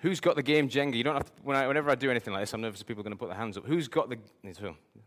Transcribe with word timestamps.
Who's 0.00 0.20
got 0.20 0.36
the 0.36 0.42
game 0.42 0.68
Jenga? 0.68 0.94
You 0.94 1.02
don't 1.02 1.16
have 1.16 1.26
to, 1.26 1.32
when 1.42 1.56
I, 1.56 1.66
whenever 1.66 1.90
I 1.90 1.96
do 1.96 2.10
anything 2.10 2.32
like 2.32 2.42
this, 2.42 2.54
I'm 2.54 2.60
nervous 2.60 2.82
people 2.84 3.00
are 3.00 3.04
going 3.04 3.16
to 3.16 3.18
put 3.18 3.28
their 3.28 3.38
hands 3.38 3.56
up. 3.56 3.66
Who's 3.66 3.88
got 3.88 4.08
the, 4.08 4.18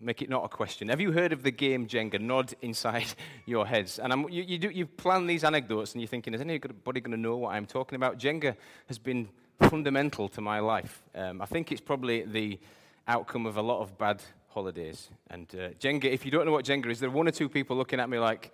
make 0.02 0.22
it 0.22 0.30
not 0.30 0.44
a 0.44 0.50
question. 0.50 0.90
Have 0.90 1.00
you 1.00 1.14
heard 1.14 1.32
of 1.32 1.44
the 1.44 1.52
game 1.52 1.88
Jenga? 1.88 2.20
Nod 2.20 2.54
inside 2.62 3.06
your 3.46 3.66
heads. 3.66 4.00
And 4.00 4.12
I'm, 4.12 4.28
you, 4.30 4.44
you, 4.44 4.58
do, 4.58 4.70
you 4.70 4.86
plan 4.86 5.28
these 5.28 5.46
anecdotes 5.46 5.94
and 5.94 6.02
you're 6.02 6.10
thinking, 6.10 6.34
is 6.34 6.42
anybody 6.42 7.00
going 7.00 7.12
to 7.12 7.18
know 7.18 7.38
what 7.38 7.54
I'm 7.54 7.66
talking 7.66 7.96
about? 7.96 8.20
Jenga 8.20 8.56
has 8.88 9.00
been 9.00 9.30
fundamental 9.62 10.28
to 10.30 10.42
my 10.42 10.60
life. 10.60 11.02
Um, 11.16 11.42
I 11.42 11.46
think 11.46 11.72
it's 11.72 11.82
probably 11.82 12.24
the 12.24 12.60
outcome 13.08 13.46
of 13.46 13.56
a 13.58 13.62
lot 13.62 13.82
of 13.82 13.98
bad 13.98 14.22
holidays. 14.50 15.10
And 15.30 15.48
uh, 15.56 15.70
Jenga, 15.80 16.06
if 16.06 16.26
you 16.26 16.32
don't 16.32 16.46
know 16.46 16.52
what 16.52 16.66
Jenga 16.66 16.88
is, 16.88 17.00
there 17.00 17.10
are 17.10 17.14
one 17.14 17.28
or 17.28 17.32
two 17.32 17.48
people 17.48 17.78
looking 17.78 18.00
at 18.00 18.10
me 18.10 18.20
like, 18.20 18.52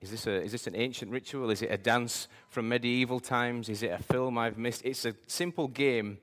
is 0.00 0.10
this, 0.10 0.26
a, 0.26 0.42
is 0.42 0.52
this 0.52 0.66
an 0.66 0.74
ancient 0.74 1.10
ritual? 1.10 1.50
Is 1.50 1.60
it 1.60 1.70
a 1.70 1.76
dance 1.76 2.26
from 2.48 2.68
medieval 2.68 3.20
times? 3.20 3.68
Is 3.68 3.82
it 3.82 3.90
a 3.90 4.02
film 4.02 4.38
I've 4.38 4.56
missed? 4.56 4.82
It's 4.84 5.04
a 5.04 5.14
simple 5.26 5.68
game 5.68 6.18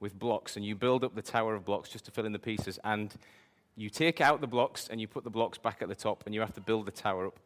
with 0.00 0.18
blocks, 0.18 0.56
and 0.56 0.64
you 0.64 0.74
build 0.74 1.04
up 1.04 1.14
the 1.14 1.22
tower 1.22 1.54
of 1.54 1.64
blocks 1.64 1.90
just 1.90 2.06
to 2.06 2.10
fill 2.10 2.24
in 2.24 2.32
the 2.32 2.38
pieces. 2.38 2.78
And 2.84 3.12
you 3.76 3.90
take 3.90 4.20
out 4.22 4.40
the 4.40 4.46
blocks 4.46 4.88
and 4.88 5.00
you 5.00 5.06
put 5.08 5.24
the 5.24 5.30
blocks 5.30 5.58
back 5.58 5.82
at 5.82 5.88
the 5.88 5.94
top, 5.94 6.24
and 6.24 6.34
you 6.34 6.40
have 6.40 6.54
to 6.54 6.60
build 6.60 6.86
the 6.86 6.92
tower 6.92 7.26
up 7.26 7.38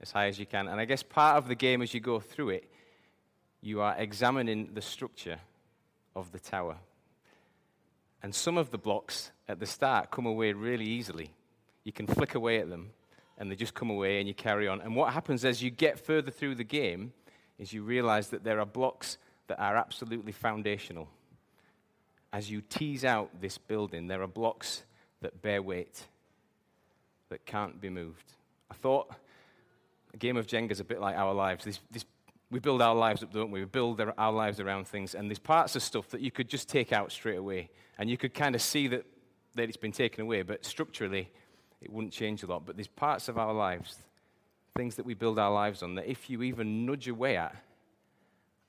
as 0.00 0.12
high 0.12 0.28
as 0.28 0.38
you 0.38 0.46
can. 0.46 0.68
And 0.68 0.80
I 0.80 0.84
guess 0.84 1.02
part 1.02 1.36
of 1.36 1.48
the 1.48 1.54
game 1.56 1.82
as 1.82 1.92
you 1.92 2.00
go 2.00 2.20
through 2.20 2.50
it, 2.50 2.70
you 3.60 3.80
are 3.80 3.96
examining 3.98 4.70
the 4.74 4.82
structure 4.82 5.38
of 6.14 6.30
the 6.30 6.38
tower. 6.38 6.76
And 8.22 8.32
some 8.32 8.58
of 8.58 8.70
the 8.70 8.78
blocks 8.78 9.32
at 9.48 9.58
the 9.58 9.66
start 9.66 10.12
come 10.12 10.26
away 10.26 10.52
really 10.52 10.86
easily. 10.86 11.30
You 11.82 11.92
can 11.92 12.06
flick 12.06 12.34
away 12.36 12.58
at 12.58 12.68
them 12.68 12.90
and 13.38 13.50
they 13.50 13.56
just 13.56 13.74
come 13.74 13.90
away 13.90 14.18
and 14.18 14.28
you 14.28 14.34
carry 14.34 14.66
on. 14.68 14.80
And 14.80 14.96
what 14.96 15.12
happens 15.12 15.44
as 15.44 15.62
you 15.62 15.70
get 15.70 15.98
further 15.98 16.30
through 16.30 16.54
the 16.54 16.64
game 16.64 17.12
is 17.58 17.72
you 17.72 17.82
realize 17.82 18.28
that 18.28 18.44
there 18.44 18.60
are 18.60 18.66
blocks 18.66 19.18
that 19.48 19.60
are 19.60 19.76
absolutely 19.76 20.32
foundational. 20.32 21.08
As 22.32 22.50
you 22.50 22.60
tease 22.60 23.04
out 23.04 23.30
this 23.40 23.58
building, 23.58 24.08
there 24.08 24.22
are 24.22 24.26
blocks 24.26 24.82
that 25.22 25.40
bear 25.42 25.62
weight, 25.62 26.06
that 27.28 27.44
can't 27.46 27.80
be 27.80 27.88
moved. 27.88 28.32
I 28.70 28.74
thought 28.74 29.10
a 30.12 30.16
game 30.16 30.36
of 30.36 30.46
Jenga 30.46 30.72
is 30.72 30.80
a 30.80 30.84
bit 30.84 31.00
like 31.00 31.16
our 31.16 31.32
lives. 31.32 31.64
This, 31.64 31.80
this, 31.90 32.04
we 32.50 32.58
build 32.58 32.82
our 32.82 32.94
lives 32.94 33.22
up, 33.22 33.32
don't 33.32 33.50
we? 33.50 33.60
We 33.60 33.66
build 33.66 34.00
our 34.16 34.32
lives 34.32 34.60
around 34.60 34.86
things, 34.86 35.14
and 35.14 35.30
there's 35.30 35.38
parts 35.38 35.76
of 35.76 35.82
stuff 35.82 36.08
that 36.10 36.20
you 36.20 36.30
could 36.30 36.48
just 36.48 36.68
take 36.68 36.92
out 36.92 37.12
straight 37.12 37.38
away, 37.38 37.70
and 37.98 38.10
you 38.10 38.16
could 38.16 38.34
kind 38.34 38.54
of 38.54 38.62
see 38.62 38.88
that, 38.88 39.06
that 39.54 39.68
it's 39.68 39.76
been 39.76 39.92
taken 39.92 40.22
away, 40.22 40.42
but 40.42 40.64
structurally, 40.64 41.30
it 41.80 41.92
wouldn't 41.92 42.12
change 42.12 42.42
a 42.42 42.46
lot. 42.46 42.64
But 42.66 42.76
there's 42.76 42.88
parts 42.88 43.28
of 43.28 43.38
our 43.38 43.52
lives, 43.52 43.96
things 44.76 44.96
that 44.96 45.06
we 45.06 45.14
build 45.14 45.38
our 45.38 45.52
lives 45.52 45.82
on, 45.82 45.94
that 45.96 46.06
if 46.06 46.30
you 46.30 46.42
even 46.42 46.86
nudge 46.86 47.08
away 47.08 47.36
at, 47.36 47.54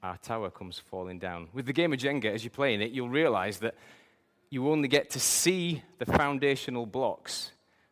our 0.03 0.17
tower 0.17 0.49
comes 0.49 0.79
falling 0.79 1.19
down. 1.19 1.47
With 1.53 1.65
the 1.65 1.73
game 1.73 1.93
of 1.93 1.99
Jenga, 1.99 2.25
as 2.25 2.43
you're 2.43 2.51
playing 2.51 2.81
it, 2.81 2.91
you'll 2.91 3.09
realize 3.09 3.59
that 3.59 3.75
you 4.49 4.69
only 4.69 4.87
get 4.87 5.09
to 5.11 5.19
see 5.19 5.83
the 5.97 6.05
foundational 6.05 6.85
blocks 6.85 7.51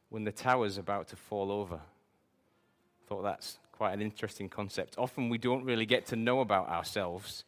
when 0.10 0.24
the 0.24 0.32
tower's 0.32 0.78
about 0.78 1.08
to 1.10 1.16
fall 1.16 1.52
over. 1.52 1.76
I 1.76 3.08
thought 3.08 3.24
that's 3.24 3.58
quite 3.72 3.94
an 3.94 4.02
interesting 4.02 4.48
concept. 4.48 4.96
Often 4.98 5.30
we 5.30 5.38
don't 5.38 5.66
really 5.66 5.86
get 5.86 6.06
to 6.08 6.16
know 6.16 6.40
about 6.40 6.70
ourselves. 6.70 7.44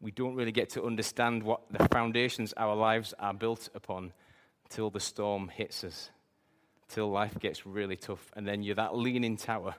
We 0.00 0.10
don't 0.10 0.34
really 0.34 0.52
get 0.52 0.70
to 0.70 0.84
understand 0.84 1.42
what 1.42 1.62
the 1.70 1.88
foundations 1.88 2.52
our 2.56 2.76
lives 2.76 3.14
are 3.18 3.34
built 3.34 3.68
upon 3.74 4.12
until 4.64 4.90
the 4.90 5.00
storm 5.00 5.48
hits 5.48 5.82
us 5.82 6.10
till 6.94 7.10
life 7.10 7.36
gets 7.40 7.66
really 7.66 7.96
tough. 7.96 8.30
And 8.36 8.46
then 8.46 8.62
you're 8.62 8.76
that 8.76 8.96
leaning 8.96 9.36
tower 9.36 9.74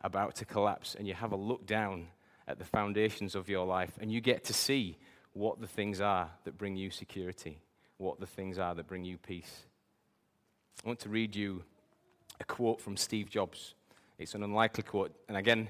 about 0.00 0.34
to 0.36 0.44
collapse, 0.44 0.96
and 0.96 1.06
you 1.06 1.14
have 1.14 1.32
a 1.32 1.36
look 1.36 1.66
down 1.66 2.08
at 2.48 2.58
the 2.58 2.64
foundations 2.64 3.34
of 3.34 3.48
your 3.48 3.64
life, 3.64 3.92
and 4.00 4.12
you 4.12 4.20
get 4.20 4.44
to 4.44 4.52
see 4.52 4.98
what 5.34 5.60
the 5.60 5.66
things 5.68 6.00
are 6.00 6.30
that 6.44 6.58
bring 6.58 6.76
you 6.76 6.90
security, 6.90 7.58
what 7.98 8.18
the 8.18 8.26
things 8.26 8.58
are 8.58 8.74
that 8.74 8.88
bring 8.88 9.04
you 9.04 9.18
peace. 9.18 9.66
I 10.84 10.88
want 10.88 10.98
to 11.00 11.08
read 11.08 11.36
you 11.36 11.62
a 12.40 12.44
quote 12.44 12.80
from 12.80 12.96
Steve 12.96 13.30
Jobs. 13.30 13.74
It's 14.18 14.34
an 14.34 14.42
unlikely 14.42 14.82
quote. 14.82 15.14
And 15.28 15.36
again, 15.36 15.68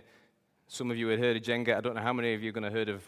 some 0.68 0.90
of 0.90 0.96
you 0.96 1.08
had 1.08 1.18
heard 1.18 1.36
of 1.36 1.42
Jenga. 1.42 1.76
I 1.76 1.80
don't 1.80 1.94
know 1.94 2.02
how 2.02 2.12
many 2.12 2.34
of 2.34 2.42
you 2.42 2.50
are 2.50 2.52
going 2.52 2.70
to 2.70 2.70
heard 2.70 2.88
of 2.88 3.02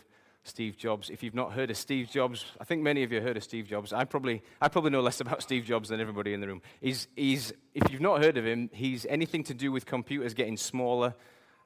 Steve 0.45 0.77
Jobs. 0.77 1.11
If 1.11 1.23
you've 1.23 1.35
not 1.35 1.53
heard 1.53 1.71
of 1.71 1.77
Steve 1.77 2.11
Jobs, 2.11 2.45
I 2.61 2.65
think 2.65 2.83
many 2.83 3.03
of 3.03 3.13
you 3.13 3.21
heard 3.21 3.37
of 3.37 3.45
Steve 3.45 3.67
Jobs. 3.67 3.93
I 3.93 4.05
probably, 4.05 4.43
I 4.61 4.69
probably 4.69 4.91
know 4.91 5.01
less 5.01 5.21
about 5.21 5.43
Steve 5.43 5.65
Jobs 5.65 5.91
than 5.91 6.01
everybody 6.01 6.33
in 6.33 6.41
the 6.41 6.47
room. 6.47 6.63
He's, 6.81 7.09
he's, 7.15 7.53
if 7.75 7.91
you've 7.91 8.01
not 8.01 8.23
heard 8.23 8.37
of 8.37 8.47
him, 8.47 8.71
he's 8.73 9.07
anything 9.07 9.45
to 9.45 9.55
do 9.55 9.71
with 9.71 9.87
computers 9.87 10.35
getting 10.35 10.57
smaller 10.57 11.15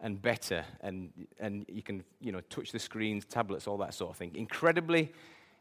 and 0.01 0.21
better, 0.21 0.65
and, 0.81 1.11
and 1.39 1.65
you 1.69 1.83
can 1.83 2.05
you 2.21 2.33
know, 2.33 2.41
touch 2.51 2.73
the 2.73 2.79
screens, 2.79 3.25
tablets, 3.25 3.67
all 3.67 3.79
that 3.79 3.95
sort 3.95 4.11
of 4.11 4.17
thing. 4.17 4.33
Incredibly 4.35 5.13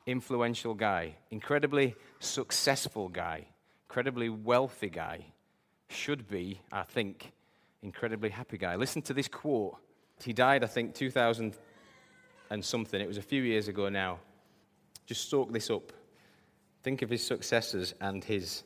influential 0.06 0.74
guy, 0.74 1.16
incredibly 1.32 1.96
successful 2.20 3.10
guy, 3.10 3.46
incredibly 3.88 4.30
wealthy 4.30 4.90
guy. 4.90 5.26
Should 5.90 6.28
be, 6.28 6.60
I 6.72 6.84
think, 6.84 7.32
incredibly 7.84 8.30
happy 8.30 8.58
guy. 8.58 8.76
Listen 8.76 9.02
to 9.04 9.14
this 9.14 9.28
quote. 9.28 9.78
He 10.24 10.34
died, 10.34 10.64
I 10.64 10.68
think, 10.68 10.96
2000 10.96 11.56
and 12.54 12.64
something. 12.64 13.02
It 13.02 13.08
was 13.08 13.18
a 13.18 13.24
few 13.24 13.42
years 13.42 13.68
ago 13.68 13.90
now. 13.90 14.20
Just 15.08 15.28
soak 15.28 15.52
this 15.52 15.72
up. 15.72 15.92
Think 16.84 17.02
of 17.02 17.10
his 17.10 17.26
successors 17.26 17.96
and 18.00 18.24
his 18.24 18.62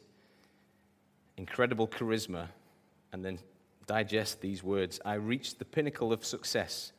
incredible 1.37 1.87
charisma, 1.87 2.49
and 3.13 3.23
then 3.23 3.39
digest 3.85 4.41
these 4.41 4.61
words. 4.61 4.99
I 5.05 5.13
reached 5.13 5.57
the 5.57 5.63
pinnacle 5.63 6.11
of 6.11 6.25
success 6.25 6.91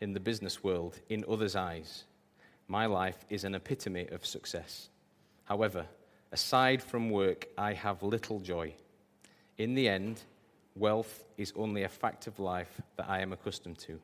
in 0.00 0.12
the 0.12 0.20
business 0.20 0.62
world 0.62 1.00
in 1.08 1.24
others' 1.28 1.56
eyes. 1.56 2.04
My 2.68 2.86
life 2.86 3.18
is 3.28 3.42
an 3.42 3.56
epitome 3.56 4.06
of 4.12 4.24
success. 4.24 4.88
However, 5.46 5.84
aside 6.30 6.80
from 6.80 7.10
work, 7.10 7.46
I 7.58 7.72
have 7.72 8.04
little 8.04 8.38
joy. 8.38 8.72
In 9.58 9.74
the 9.74 9.88
end, 9.88 10.20
wealth 10.76 11.24
is 11.36 11.52
only 11.56 11.82
a 11.82 11.88
fact 11.88 12.28
of 12.28 12.38
life 12.38 12.80
that 12.98 13.08
I 13.08 13.18
am 13.18 13.32
accustomed 13.32 13.78
to. 13.78 13.98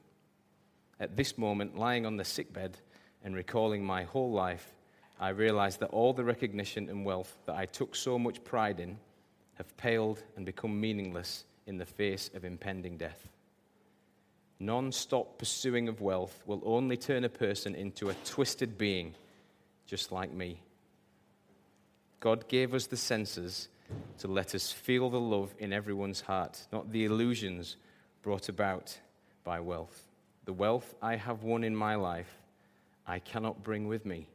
At 1.02 1.16
this 1.16 1.36
moment, 1.36 1.76
lying 1.76 2.06
on 2.06 2.16
the 2.16 2.24
sickbed 2.24 2.78
and 3.24 3.34
recalling 3.34 3.84
my 3.84 4.04
whole 4.04 4.30
life, 4.30 4.72
I 5.18 5.30
realized 5.30 5.80
that 5.80 5.90
all 5.90 6.12
the 6.12 6.22
recognition 6.22 6.88
and 6.88 7.04
wealth 7.04 7.38
that 7.46 7.56
I 7.56 7.66
took 7.66 7.96
so 7.96 8.20
much 8.20 8.44
pride 8.44 8.78
in 8.78 8.96
have 9.54 9.76
paled 9.76 10.22
and 10.36 10.46
become 10.46 10.80
meaningless 10.80 11.44
in 11.66 11.76
the 11.76 11.84
face 11.84 12.30
of 12.34 12.44
impending 12.44 12.98
death. 12.98 13.26
Non 14.60 14.92
stop 14.92 15.38
pursuing 15.38 15.88
of 15.88 16.00
wealth 16.00 16.40
will 16.46 16.62
only 16.64 16.96
turn 16.96 17.24
a 17.24 17.28
person 17.28 17.74
into 17.74 18.10
a 18.10 18.14
twisted 18.24 18.78
being, 18.78 19.12
just 19.86 20.12
like 20.12 20.32
me. 20.32 20.60
God 22.20 22.46
gave 22.46 22.74
us 22.74 22.86
the 22.86 22.96
senses 22.96 23.66
to 24.18 24.28
let 24.28 24.54
us 24.54 24.70
feel 24.70 25.10
the 25.10 25.18
love 25.18 25.52
in 25.58 25.72
everyone's 25.72 26.20
heart, 26.20 26.64
not 26.72 26.92
the 26.92 27.06
illusions 27.06 27.76
brought 28.22 28.48
about 28.48 28.96
by 29.42 29.58
wealth. 29.58 30.11
The 30.44 30.52
wealth 30.52 30.94
I 31.00 31.16
have 31.16 31.44
won 31.44 31.62
in 31.62 31.76
my 31.76 31.94
life, 31.94 32.38
I 33.06 33.20
cannot 33.20 33.62
bring 33.62 33.86
with 33.86 34.04
me. 34.04 34.28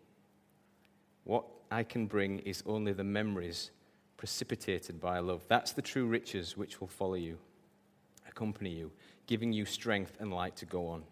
What 1.25 1.45
I 1.69 1.83
can 1.83 2.07
bring 2.07 2.39
is 2.39 2.63
only 2.65 2.93
the 2.93 3.03
memories 3.03 3.71
precipitated 4.15 5.01
by 5.01 5.19
love. 5.19 5.43
That's 5.49 5.73
the 5.73 5.81
true 5.81 6.05
riches 6.05 6.55
which 6.55 6.79
will 6.79 6.87
follow 6.87 7.15
you, 7.15 7.37
accompany 8.27 8.69
you, 8.69 8.91
giving 9.25 9.51
you 9.51 9.65
strength 9.65 10.15
and 10.19 10.31
light 10.33 10.55
to 10.57 10.65
go 10.65 10.87
on. 10.87 11.03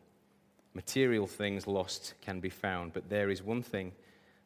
Material 0.73 1.27
things 1.27 1.67
lost 1.67 2.13
can 2.21 2.39
be 2.39 2.49
found, 2.49 2.93
but 2.93 3.09
there 3.09 3.29
is 3.29 3.43
one 3.43 3.61
thing 3.61 3.91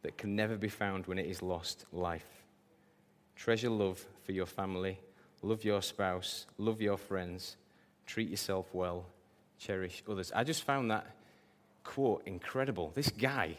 that 0.01 0.17
can 0.17 0.35
never 0.35 0.57
be 0.57 0.69
found 0.69 1.05
when 1.05 1.19
it 1.19 1.27
is 1.27 1.43
lost 1.43 1.85
life. 1.91 2.43
Treasure 3.35 3.69
love 3.69 4.03
for 4.23 4.31
your 4.31 4.45
family, 4.45 4.99
love 5.43 5.63
your 5.63 5.81
spouse, 5.81 6.47
love 6.57 6.81
your 6.81 6.97
friends, 6.97 7.55
treat 8.05 8.29
yourself 8.29 8.67
well 8.73 9.05
cherish 9.59 10.03
others. 10.09 10.31
I 10.33 10.43
just 10.43 10.63
found 10.63 10.91
that 10.91 11.05
quote 11.83 12.23
incredible. 12.25 12.91
This 12.95 13.09
guy 13.09 13.57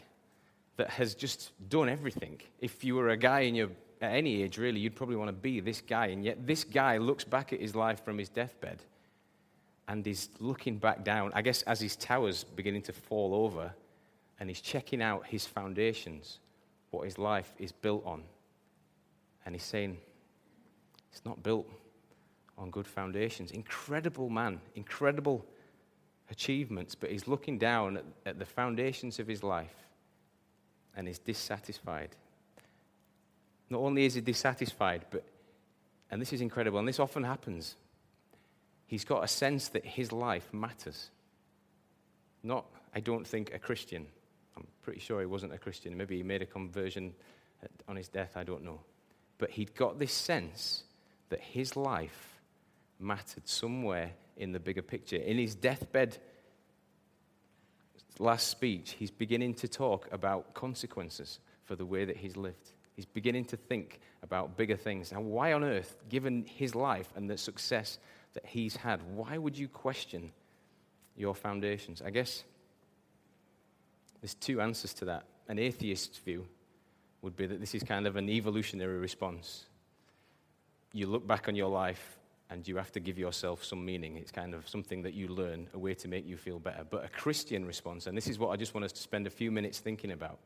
that 0.77 0.89
has 0.89 1.15
just 1.15 1.51
done 1.69 1.89
everything. 1.89 2.41
If 2.59 2.83
you 2.83 2.95
were 2.95 3.09
a 3.09 3.17
guy 3.17 3.41
in 3.41 3.55
your 3.55 3.69
at 4.01 4.13
any 4.13 4.41
age, 4.41 4.57
really, 4.57 4.79
you'd 4.79 4.95
probably 4.95 5.15
want 5.15 5.27
to 5.29 5.33
be 5.33 5.59
this 5.59 5.79
guy. 5.79 6.07
And 6.07 6.25
yet, 6.25 6.47
this 6.47 6.63
guy 6.63 6.97
looks 6.97 7.23
back 7.23 7.53
at 7.53 7.59
his 7.59 7.75
life 7.75 8.03
from 8.03 8.17
his 8.17 8.29
deathbed 8.29 8.81
and 9.91 10.05
he's 10.05 10.29
looking 10.39 10.77
back 10.77 11.03
down, 11.03 11.31
I 11.35 11.41
guess, 11.41 11.63
as 11.63 11.81
his 11.81 11.97
tower's 11.97 12.45
beginning 12.45 12.83
to 12.83 12.93
fall 12.93 13.35
over, 13.35 13.73
and 14.39 14.49
he's 14.49 14.61
checking 14.61 15.01
out 15.01 15.25
his 15.25 15.45
foundations, 15.45 16.39
what 16.91 17.03
his 17.03 17.17
life 17.17 17.51
is 17.59 17.73
built 17.73 18.05
on. 18.05 18.23
And 19.45 19.53
he's 19.53 19.65
saying, 19.65 19.97
it's 21.11 21.25
not 21.25 21.43
built 21.43 21.69
on 22.57 22.69
good 22.69 22.87
foundations. 22.87 23.51
Incredible 23.51 24.29
man, 24.29 24.61
incredible 24.75 25.45
achievements, 26.31 26.95
but 26.95 27.11
he's 27.11 27.27
looking 27.27 27.57
down 27.57 27.97
at, 27.97 28.05
at 28.25 28.39
the 28.39 28.45
foundations 28.45 29.19
of 29.19 29.27
his 29.27 29.43
life 29.43 29.75
and 30.95 31.07
is 31.07 31.19
dissatisfied. 31.19 32.09
Not 33.69 33.79
only 33.79 34.05
is 34.05 34.15
he 34.15 34.21
dissatisfied, 34.21 35.05
but, 35.11 35.23
and 36.09 36.21
this 36.21 36.33
is 36.33 36.41
incredible, 36.41 36.79
and 36.79 36.87
this 36.87 36.99
often 36.99 37.23
happens, 37.23 37.75
he's 38.87 39.05
got 39.05 39.23
a 39.23 39.27
sense 39.27 39.67
that 39.69 39.85
his 39.85 40.11
life 40.11 40.53
matters. 40.53 41.09
Not, 42.43 42.65
I 42.95 42.99
don't 42.99 43.27
think, 43.27 43.53
a 43.53 43.59
Christian, 43.59 44.07
I'm 44.57 44.67
pretty 44.81 44.99
sure 44.99 45.19
he 45.19 45.25
wasn't 45.25 45.53
a 45.53 45.57
Christian. 45.57 45.95
Maybe 45.95 46.17
he 46.17 46.23
made 46.23 46.41
a 46.41 46.45
conversion 46.45 47.13
on 47.87 47.95
his 47.95 48.07
death, 48.07 48.31
I 48.35 48.43
don't 48.43 48.63
know. 48.63 48.79
But 49.37 49.51
he'd 49.51 49.75
got 49.75 49.99
this 49.99 50.13
sense 50.13 50.83
that 51.29 51.39
his 51.39 51.75
life 51.75 52.39
mattered 52.99 53.47
somewhere 53.47 54.11
in 54.41 54.51
the 54.51 54.59
bigger 54.59 54.81
picture. 54.81 55.17
In 55.17 55.37
his 55.37 55.55
deathbed 55.55 56.17
last 58.19 58.47
speech, 58.47 58.95
he's 58.97 59.11
beginning 59.11 59.53
to 59.53 59.67
talk 59.67 60.09
about 60.11 60.53
consequences 60.53 61.39
for 61.63 61.75
the 61.75 61.85
way 61.85 62.05
that 62.05 62.17
he's 62.17 62.35
lived. 62.35 62.73
He's 62.95 63.05
beginning 63.05 63.45
to 63.45 63.57
think 63.57 63.99
about 64.23 64.57
bigger 64.57 64.75
things. 64.75 65.11
Now, 65.11 65.21
why 65.21 65.53
on 65.53 65.63
earth, 65.63 65.95
given 66.09 66.43
his 66.45 66.75
life 66.75 67.07
and 67.15 67.29
the 67.29 67.37
success 67.37 67.99
that 68.33 68.45
he's 68.45 68.75
had, 68.75 69.01
why 69.13 69.37
would 69.37 69.57
you 69.57 69.67
question 69.67 70.31
your 71.15 71.35
foundations? 71.35 72.01
I 72.01 72.09
guess 72.09 72.43
there's 74.21 74.33
two 74.33 74.59
answers 74.59 74.93
to 74.95 75.05
that. 75.05 75.25
An 75.47 75.59
atheist's 75.59 76.17
view 76.17 76.47
would 77.21 77.35
be 77.35 77.45
that 77.45 77.59
this 77.59 77.75
is 77.75 77.83
kind 77.83 78.07
of 78.07 78.15
an 78.15 78.27
evolutionary 78.27 78.97
response. 78.97 79.65
You 80.93 81.07
look 81.07 81.27
back 81.27 81.47
on 81.47 81.55
your 81.55 81.69
life 81.69 82.17
and 82.51 82.67
you 82.67 82.75
have 82.75 82.91
to 82.91 82.99
give 82.99 83.17
yourself 83.17 83.63
some 83.63 83.83
meaning. 83.83 84.17
It's 84.17 84.29
kind 84.29 84.53
of 84.53 84.67
something 84.67 85.01
that 85.03 85.13
you 85.13 85.29
learn, 85.29 85.67
a 85.73 85.79
way 85.79 85.93
to 85.95 86.07
make 86.09 86.27
you 86.27 86.35
feel 86.35 86.59
better. 86.59 86.85
But 86.87 87.05
a 87.05 87.07
Christian 87.07 87.65
response, 87.65 88.07
and 88.07 88.15
this 88.15 88.27
is 88.27 88.37
what 88.37 88.49
I 88.49 88.57
just 88.57 88.73
want 88.73 88.83
us 88.83 88.91
to 88.91 89.01
spend 89.01 89.25
a 89.25 89.29
few 89.29 89.51
minutes 89.51 89.79
thinking 89.79 90.11
about, 90.11 90.37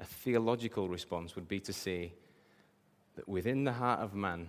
a 0.00 0.04
theological 0.04 0.88
response 0.88 1.36
would 1.36 1.46
be 1.46 1.60
to 1.60 1.74
say 1.74 2.14
that 3.16 3.28
within 3.28 3.64
the 3.64 3.72
heart 3.72 4.00
of 4.00 4.14
man, 4.14 4.48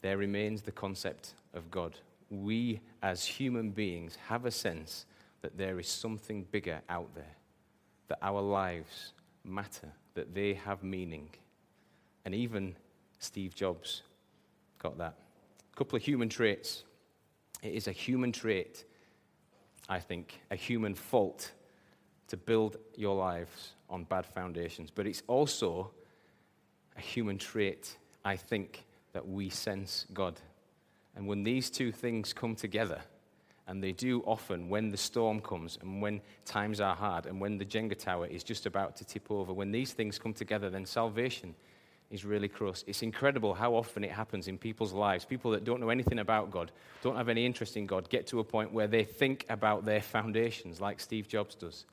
there 0.00 0.16
remains 0.16 0.62
the 0.62 0.72
concept 0.72 1.34
of 1.52 1.70
God. 1.70 1.98
We, 2.30 2.80
as 3.02 3.24
human 3.24 3.70
beings, 3.70 4.16
have 4.26 4.46
a 4.46 4.50
sense 4.50 5.04
that 5.42 5.58
there 5.58 5.78
is 5.78 5.88
something 5.88 6.46
bigger 6.50 6.80
out 6.88 7.14
there, 7.14 7.36
that 8.08 8.18
our 8.22 8.40
lives 8.40 9.12
matter, 9.44 9.88
that 10.14 10.34
they 10.34 10.54
have 10.54 10.82
meaning. 10.82 11.28
And 12.24 12.34
even 12.34 12.74
Steve 13.18 13.54
Jobs 13.54 14.00
got 14.78 14.96
that. 14.96 15.14
A 15.72 15.76
couple 15.76 15.96
of 15.96 16.02
human 16.02 16.28
traits. 16.28 16.84
It 17.62 17.74
is 17.74 17.88
a 17.88 17.92
human 17.92 18.32
trait, 18.32 18.84
I 19.88 19.98
think, 19.98 20.40
a 20.50 20.56
human 20.56 20.94
fault 20.94 21.52
to 22.28 22.36
build 22.36 22.76
your 22.96 23.16
lives 23.16 23.72
on 23.88 24.04
bad 24.04 24.26
foundations. 24.26 24.90
But 24.90 25.06
it's 25.06 25.22
also 25.26 25.90
a 26.96 27.00
human 27.00 27.38
trait, 27.38 27.96
I 28.24 28.36
think, 28.36 28.84
that 29.12 29.26
we 29.26 29.50
sense 29.50 30.06
God. 30.14 30.40
And 31.16 31.26
when 31.26 31.42
these 31.42 31.70
two 31.70 31.92
things 31.92 32.32
come 32.32 32.54
together, 32.54 33.00
and 33.70 33.82
they 33.82 33.92
do 33.92 34.20
often 34.26 34.68
when 34.68 34.90
the 34.90 34.96
storm 34.96 35.40
comes 35.40 35.78
and 35.80 36.02
when 36.02 36.20
times 36.44 36.80
are 36.80 36.96
hard 36.96 37.26
and 37.26 37.40
when 37.40 37.56
the 37.56 37.64
Jenga 37.64 37.96
tower 37.96 38.26
is 38.26 38.42
just 38.42 38.66
about 38.66 38.96
to 38.96 39.04
tip 39.04 39.30
over, 39.30 39.52
when 39.52 39.70
these 39.70 39.92
things 39.92 40.18
come 40.18 40.32
together, 40.32 40.70
then 40.70 40.84
salvation 40.84 41.54
is 42.10 42.24
really 42.24 42.48
close. 42.48 42.84
It's 42.86 43.02
incredible 43.02 43.54
how 43.54 43.74
often 43.74 44.02
it 44.02 44.10
happens 44.10 44.48
in 44.48 44.58
people's 44.58 44.92
lives. 44.92 45.24
People 45.24 45.52
that 45.52 45.64
don't 45.64 45.80
know 45.80 45.90
anything 45.90 46.18
about 46.18 46.50
God, 46.50 46.72
don't 47.02 47.16
have 47.16 47.28
any 47.28 47.46
interest 47.46 47.76
in 47.76 47.86
God, 47.86 48.08
get 48.08 48.26
to 48.28 48.40
a 48.40 48.44
point 48.44 48.72
where 48.72 48.88
they 48.88 49.04
think 49.04 49.46
about 49.48 49.84
their 49.84 50.02
foundations, 50.02 50.80
like 50.80 50.98
Steve 50.98 51.28
Jobs 51.28 51.54
does. 51.54 51.86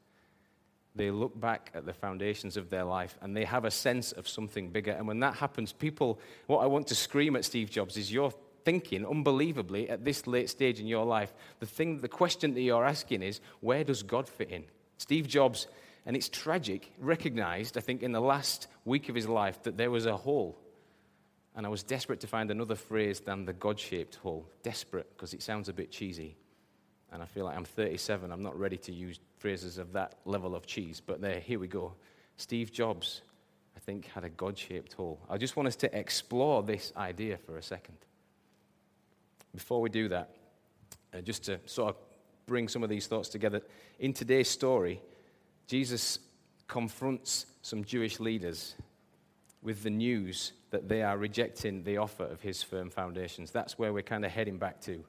They 0.95 1.11
look 1.11 1.39
back 1.39 1.69
at 1.75 1.85
the 1.85 1.93
foundations 1.93 2.57
of 2.57 2.71
their 2.71 2.83
life 2.83 3.19
and 3.21 3.37
they 3.37 3.45
have 3.45 3.65
a 3.65 3.71
sense 3.71 4.11
of 4.11 4.27
something 4.27 4.69
bigger. 4.69 4.91
And 4.91 5.07
when 5.07 5.19
that 5.19 5.35
happens, 5.35 5.71
people, 5.71 6.19
what 6.47 6.59
I 6.59 6.65
want 6.65 6.87
to 6.87 6.95
scream 6.95 7.35
at 7.35 7.45
Steve 7.45 7.69
Jobs 7.69 7.95
is 7.97 8.11
you're 8.11 8.33
thinking, 8.65 9.05
unbelievably, 9.05 9.89
at 9.89 10.03
this 10.03 10.25
late 10.25 10.49
stage 10.49 10.79
in 10.79 10.87
your 10.87 11.05
life, 11.05 11.33
the 11.59 11.67
thing, 11.67 11.99
the 11.99 12.07
question 12.07 12.55
that 12.55 12.61
you're 12.61 12.85
asking 12.85 13.21
is, 13.21 13.39
where 13.61 13.83
does 13.83 14.01
God 14.01 14.27
fit 14.27 14.49
in? 14.49 14.63
Steve 14.97 15.27
Jobs 15.27 15.67
and 16.07 16.15
it's 16.15 16.29
tragic, 16.29 16.93
recognized, 16.99 17.77
I 17.77 17.81
think, 17.81 18.01
in 18.01 18.13
the 18.13 18.21
last 18.21 18.67
week 18.85 19.09
of 19.09 19.15
his 19.15 19.27
life 19.27 19.61
that 19.63 19.75
there 19.75 19.91
was 19.91 20.05
a 20.05 20.15
hole. 20.15 20.57
And 21.53 21.65
I 21.65 21.69
was 21.69 21.83
desperate 21.83 22.21
to 22.21 22.27
find 22.27 22.49
another 22.49 22.75
phrase 22.75 23.19
than 23.19 23.43
the 23.43 23.51
God 23.51 23.77
shaped 23.77 24.15
hole. 24.15 24.47
Desperate, 24.63 25.09
because 25.11 25.33
it 25.33 25.43
sounds 25.43 25.67
a 25.67 25.73
bit 25.73 25.91
cheesy. 25.91 26.37
And 27.11 27.21
I 27.21 27.25
feel 27.25 27.43
like 27.43 27.57
I'm 27.57 27.65
37, 27.65 28.31
I'm 28.31 28.41
not 28.41 28.57
ready 28.57 28.77
to 28.77 28.93
use 28.93 29.19
phrases 29.37 29.77
of 29.77 29.91
that 29.93 30.15
level 30.23 30.55
of 30.55 30.65
cheese. 30.65 31.01
But 31.05 31.19
there, 31.19 31.41
here 31.41 31.59
we 31.59 31.67
go. 31.67 31.93
Steve 32.37 32.71
Jobs, 32.71 33.21
I 33.75 33.79
think, 33.79 34.05
had 34.05 34.23
a 34.23 34.29
God 34.29 34.57
shaped 34.57 34.93
hole. 34.93 35.19
I 35.29 35.37
just 35.37 35.57
want 35.57 35.67
us 35.67 35.75
to 35.77 35.93
explore 35.97 36.63
this 36.63 36.93
idea 36.95 37.37
for 37.37 37.57
a 37.57 37.63
second. 37.63 37.97
Before 39.53 39.81
we 39.81 39.89
do 39.89 40.07
that, 40.07 40.29
uh, 41.13 41.19
just 41.19 41.43
to 41.45 41.59
sort 41.65 41.89
of 41.89 41.95
bring 42.45 42.69
some 42.69 42.81
of 42.81 42.89
these 42.89 43.07
thoughts 43.07 43.27
together, 43.27 43.61
in 43.99 44.13
today's 44.13 44.47
story, 44.47 45.01
Jesus 45.67 46.19
confronts 46.67 47.45
some 47.61 47.83
Jewish 47.83 48.19
leaders 48.19 48.75
with 49.61 49.83
the 49.83 49.89
news 49.89 50.53
that 50.69 50.87
they 50.87 51.01
are 51.01 51.17
rejecting 51.17 51.83
the 51.83 51.97
offer 51.97 52.23
of 52.23 52.41
his 52.41 52.63
firm 52.63 52.89
foundations. 52.89 53.51
That's 53.51 53.77
where 53.77 53.93
we're 53.93 54.03
kind 54.03 54.25
of 54.25 54.31
heading 54.31 54.57
back 54.57 54.79
to. 54.81 55.03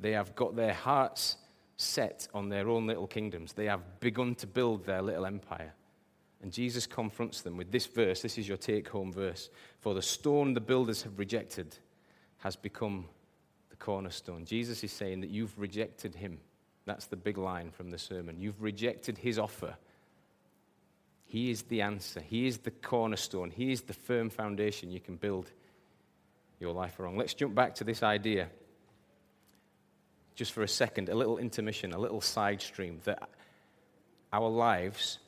They 0.00 0.12
have 0.12 0.34
got 0.34 0.56
their 0.56 0.74
hearts 0.74 1.36
set 1.78 2.28
on 2.32 2.48
their 2.48 2.68
own 2.68 2.86
little 2.86 3.06
kingdoms, 3.06 3.52
they 3.52 3.66
have 3.66 4.00
begun 4.00 4.34
to 4.34 4.46
build 4.46 4.84
their 4.84 5.02
little 5.02 5.26
empire. 5.26 5.74
And 6.42 6.52
Jesus 6.52 6.86
confronts 6.86 7.40
them 7.40 7.56
with 7.56 7.72
this 7.72 7.86
verse. 7.86 8.22
This 8.22 8.38
is 8.38 8.46
your 8.46 8.56
take 8.56 8.88
home 8.88 9.12
verse. 9.12 9.50
For 9.80 9.94
the 9.94 10.02
stone 10.02 10.54
the 10.54 10.60
builders 10.60 11.02
have 11.02 11.18
rejected 11.18 11.76
has 12.38 12.56
become 12.56 13.06
the 13.70 13.76
cornerstone. 13.76 14.44
Jesus 14.44 14.84
is 14.84 14.92
saying 14.92 15.20
that 15.22 15.30
you've 15.30 15.58
rejected 15.58 16.14
him. 16.14 16.38
That's 16.84 17.06
the 17.06 17.16
big 17.16 17.38
line 17.38 17.70
from 17.70 17.90
the 17.90 17.98
sermon. 17.98 18.38
You've 18.38 18.62
rejected 18.62 19.18
his 19.18 19.38
offer 19.38 19.76
he 21.26 21.50
is 21.50 21.62
the 21.62 21.82
answer. 21.82 22.20
He 22.20 22.46
is 22.46 22.58
the 22.58 22.70
cornerstone. 22.70 23.50
He 23.50 23.72
is 23.72 23.82
the 23.82 23.92
firm 23.92 24.30
foundation 24.30 24.90
you 24.90 25.00
can 25.00 25.16
build 25.16 25.50
your 26.60 26.72
life 26.72 26.98
around. 26.98 27.18
Let's 27.18 27.34
jump 27.34 27.54
back 27.54 27.74
to 27.76 27.84
this 27.84 28.02
idea 28.02 28.48
just 30.34 30.52
for 30.52 30.62
a 30.62 30.68
second, 30.68 31.08
a 31.08 31.14
little 31.14 31.38
intermission, 31.38 31.92
a 31.92 31.98
little 31.98 32.20
side 32.20 32.60
stream 32.62 33.00
that 33.04 33.28
our 34.32 34.48
lives, 34.48 35.18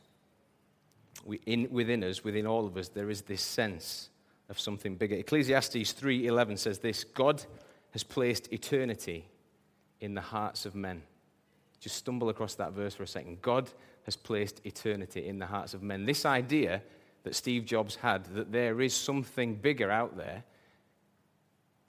we, 1.24 1.40
in, 1.46 1.68
within 1.70 2.04
us, 2.04 2.22
within 2.22 2.46
all 2.46 2.66
of 2.66 2.76
us, 2.76 2.88
there 2.88 3.10
is 3.10 3.22
this 3.22 3.42
sense 3.42 4.10
of 4.48 4.60
something 4.60 4.96
bigger. 4.96 5.16
Ecclesiastes 5.16 5.92
3:11 5.94 6.58
says 6.58 6.78
this, 6.78 7.04
God 7.04 7.42
has 7.92 8.04
placed 8.04 8.52
eternity 8.52 9.26
in 10.00 10.14
the 10.14 10.20
hearts 10.20 10.66
of 10.66 10.74
men. 10.74 11.02
Just 11.80 11.96
stumble 11.96 12.28
across 12.28 12.54
that 12.56 12.72
verse 12.72 12.94
for 12.94 13.02
a 13.02 13.08
second. 13.08 13.40
God 13.40 13.70
has 14.08 14.16
placed 14.16 14.64
eternity 14.64 15.28
in 15.28 15.38
the 15.38 15.44
hearts 15.44 15.75
of 15.75 15.82
men. 15.82 16.06
This 16.06 16.25
idea 16.25 16.81
that 17.25 17.34
Steve 17.34 17.66
Jobs 17.66 17.94
had, 17.97 18.25
that 18.37 18.50
there 18.50 18.80
is 18.80 18.94
something 18.94 19.54
bigger 19.54 19.90
out 19.90 20.16
there, 20.16 20.44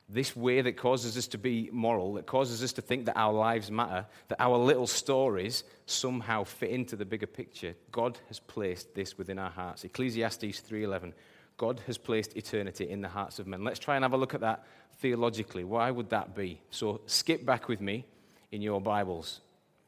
this 0.10 0.36
way 0.36 0.60
that 0.60 0.76
causes 0.76 1.16
us 1.16 1.28
to 1.28 1.38
be 1.38 1.70
moral, 1.72 2.16
that 2.16 2.26
causes 2.26 2.62
us 2.62 2.74
to 2.74 2.82
think 2.82 3.06
that 3.06 3.18
our 3.18 3.32
lives 3.32 3.72
matter, 3.72 4.06
that 4.28 4.42
our 4.42 4.58
little 4.58 4.86
stories 4.86 5.64
somehow 5.86 6.44
fit 6.44 6.72
into 6.72 6.98
the 6.98 7.06
bigger 7.06 7.26
picture. 7.26 7.74
God 7.90 8.20
has 8.28 8.38
placed 8.38 8.94
this 8.94 9.18
within 9.18 9.40
our 9.40 9.52
hearts. 9.52 9.86
Ecclesiastes 9.86 10.60
3:11. 10.60 11.14
God 11.56 11.80
has 11.88 11.98
placed 11.98 12.36
eternity 12.36 12.90
in 12.90 13.00
the 13.00 13.08
hearts 13.08 13.40
of 13.40 13.48
men. 13.48 13.64
Let's 13.64 13.80
try 13.80 13.96
and 13.96 14.04
have 14.04 14.12
a 14.12 14.18
look 14.18 14.34
at 14.34 14.42
that 14.42 14.66
theologically. 14.98 15.64
Why 15.64 15.90
would 15.90 16.10
that 16.10 16.36
be? 16.36 16.60
So 16.70 17.00
skip 17.06 17.46
back 17.46 17.70
with 17.70 17.80
me 17.80 18.06
in 18.52 18.62
your 18.62 18.82
Bibles 18.82 19.40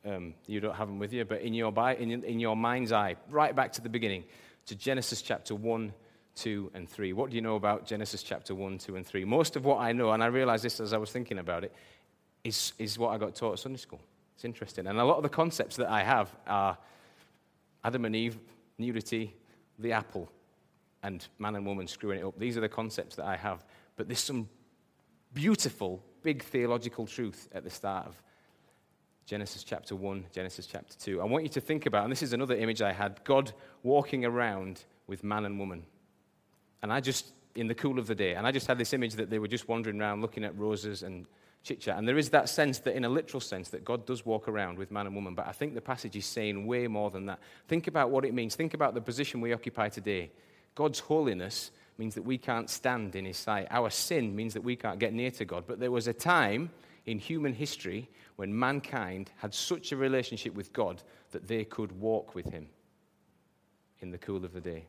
um, 0.05 0.34
you 0.48 0.60
don't 0.60 0.75
have 0.75 0.88
them 0.88 1.00
with 1.00 1.13
you, 1.13 1.25
but 1.25 1.41
in 1.41 1.53
your, 1.53 1.74
in, 1.98 2.24
in 2.24 2.39
your 2.39 2.55
mind's 2.55 2.91
eye, 2.91 3.15
right 3.29 3.55
back 3.55 3.72
to 3.74 3.81
the 3.81 3.89
beginning, 3.89 4.24
to 4.65 4.75
Genesis 4.75 5.22
chapter 5.22 5.55
1, 5.55 5.93
2, 6.36 6.72
and 6.74 6.89
3. 6.89 7.13
What 7.13 7.29
do 7.29 7.36
you 7.36 7.41
know 7.41 7.55
about 7.55 7.86
Genesis 7.86 8.24
chapter 8.24 8.55
1, 8.55 8.77
2, 8.79 8.96
and 8.96 9.05
3? 9.05 9.25
Most 9.25 9.55
of 9.55 9.65
what 9.65 9.79
I 9.79 9.91
know, 9.91 10.12
and 10.12 10.24
I 10.24 10.27
realized 10.27 10.63
this 10.63 10.79
as 10.79 10.93
I 10.93 10.98
was 10.98 11.12
thinking 11.12 11.39
about 11.39 11.63
it, 11.63 11.74
is, 12.43 12.74
is 12.79 12.98
what 12.98 13.10
I 13.10 13.17
got 13.17 13.36
taught 13.36 13.53
at 13.53 13.60
Sunday 13.60 13.77
school. 13.77 14.01
It's 14.36 14.46
interesting. 14.46 14.88
And 14.88 15.00
a 15.00 15.03
lot 15.03 15.17
of 15.17 15.24
the 15.24 15.29
concepts 15.29 15.75
that 15.75 15.89
I 15.89 16.03
have 16.03 16.36
are 16.48 16.77
Adam 17.84 18.05
and 18.05 18.15
Eve, 18.15 18.39
nudity, 18.77 19.36
the 19.77 19.91
apple, 19.91 20.31
and 21.03 21.27
man 21.39 21.55
and 21.55 21.65
woman 21.65 21.88
screwing 21.88 22.20
it 22.20 22.25
up. 22.25 22.38
These 22.38 22.58
are 22.58 22.62
the 22.62 22.70
concepts 22.70 23.15
that 23.15 23.25
I 23.25 23.36
have. 23.36 23.63
But 23.96 24.08
there's 24.08 24.20
some 24.20 24.50
beautiful, 25.34 26.03
big 26.24 26.43
theological 26.43 27.05
truth 27.05 27.50
at 27.53 27.63
the 27.63 27.70
start 27.70 28.08
of 28.08 28.22
Genesis 29.25 29.63
chapter 29.63 29.96
1, 29.96 30.25
Genesis 30.34 30.66
chapter 30.66 30.98
2. 30.98 31.22
I 31.22 31.25
want 31.25 31.44
you 31.44 31.50
to 31.50 31.62
think 31.62 31.86
about, 31.86 32.04
and 32.04 32.12
this 32.12 32.24
is 32.24 32.34
another 32.34 32.56
image 32.56 32.82
I 32.82 32.92
had 32.92 33.24
God 33.24 33.54
walking 33.84 34.25
around 34.25 34.84
with 35.08 35.24
man 35.24 35.46
and 35.46 35.58
woman. 35.58 35.84
And 36.82 36.92
I 36.92 37.00
just, 37.00 37.28
in 37.56 37.68
the 37.68 37.75
cool 37.75 38.00
of 38.00 38.08
the 38.08 38.16
day, 38.16 38.36
and 38.36 38.46
I 38.46 38.51
just 38.51 38.68
had 38.68 38.78
this 38.78 38.94
image 38.94 39.13
that 39.16 39.30
they 39.30 39.40
were 39.40 39.48
just 39.48 39.68
wandering 39.68 40.01
around 40.01 40.22
looking 40.22 40.44
at 40.44 40.58
roses 40.58 41.04
and 41.04 41.25
chit 41.63 41.80
chat. 41.80 41.98
And 41.98 42.08
there 42.08 42.18
is 42.18 42.30
that 42.32 42.50
sense 42.50 42.80
that, 42.80 42.96
in 42.96 43.06
a 43.06 43.10
literal 43.10 43.40
sense, 43.40 43.70
that 43.70 43.86
God 43.86 44.06
does 44.06 44.25
walk 44.25 44.48
around 44.48 44.78
with 44.78 44.92
man 44.92 45.06
and 45.06 45.16
woman. 45.16 45.36
But 45.36 45.48
I 45.48 45.51
think 45.51 45.75
the 45.75 45.82
passage 45.82 46.16
is 46.16 46.25
saying 46.25 46.66
way 46.66 46.88
more 46.88 47.12
than 47.12 47.28
that. 47.28 47.40
Think 47.68 47.88
about 47.88 48.10
what 48.10 48.25
it 48.25 48.34
means. 48.34 48.56
Think 48.56 48.74
about 48.74 48.96
the 48.96 49.01
position 49.01 49.42
we 49.42 49.54
occupy 49.54 49.90
today. 49.90 50.32
God's 50.74 51.00
holiness 51.00 51.72
means 51.98 52.16
that 52.16 52.24
we 52.24 52.38
can't 52.38 52.70
stand 52.70 53.16
in 53.16 53.25
his 53.25 53.38
sight. 53.38 53.68
Our 53.70 53.90
sin 53.90 54.36
means 54.36 54.54
that 54.56 54.63
we 54.63 54.75
can't 54.75 54.98
get 54.98 55.13
near 55.13 55.32
to 55.32 55.46
God. 55.46 55.66
But 55.68 55.80
there 55.80 55.92
was 55.92 56.08
a 56.08 56.13
time 56.13 56.72
in 57.05 57.20
human 57.20 57.53
history 57.53 58.10
when 58.36 58.58
mankind 58.58 59.31
had 59.38 59.53
such 59.53 59.91
a 59.91 59.98
relationship 59.98 60.53
with 60.53 60.72
God 60.74 61.01
that 61.31 61.48
they 61.48 61.63
could 61.63 61.91
walk 62.00 62.36
with 62.36 62.48
him. 62.48 62.67
in 64.01 64.10
the 64.10 64.17
cool 64.17 64.43
of 64.43 64.51
the 64.51 64.62
day. 64.62 64.84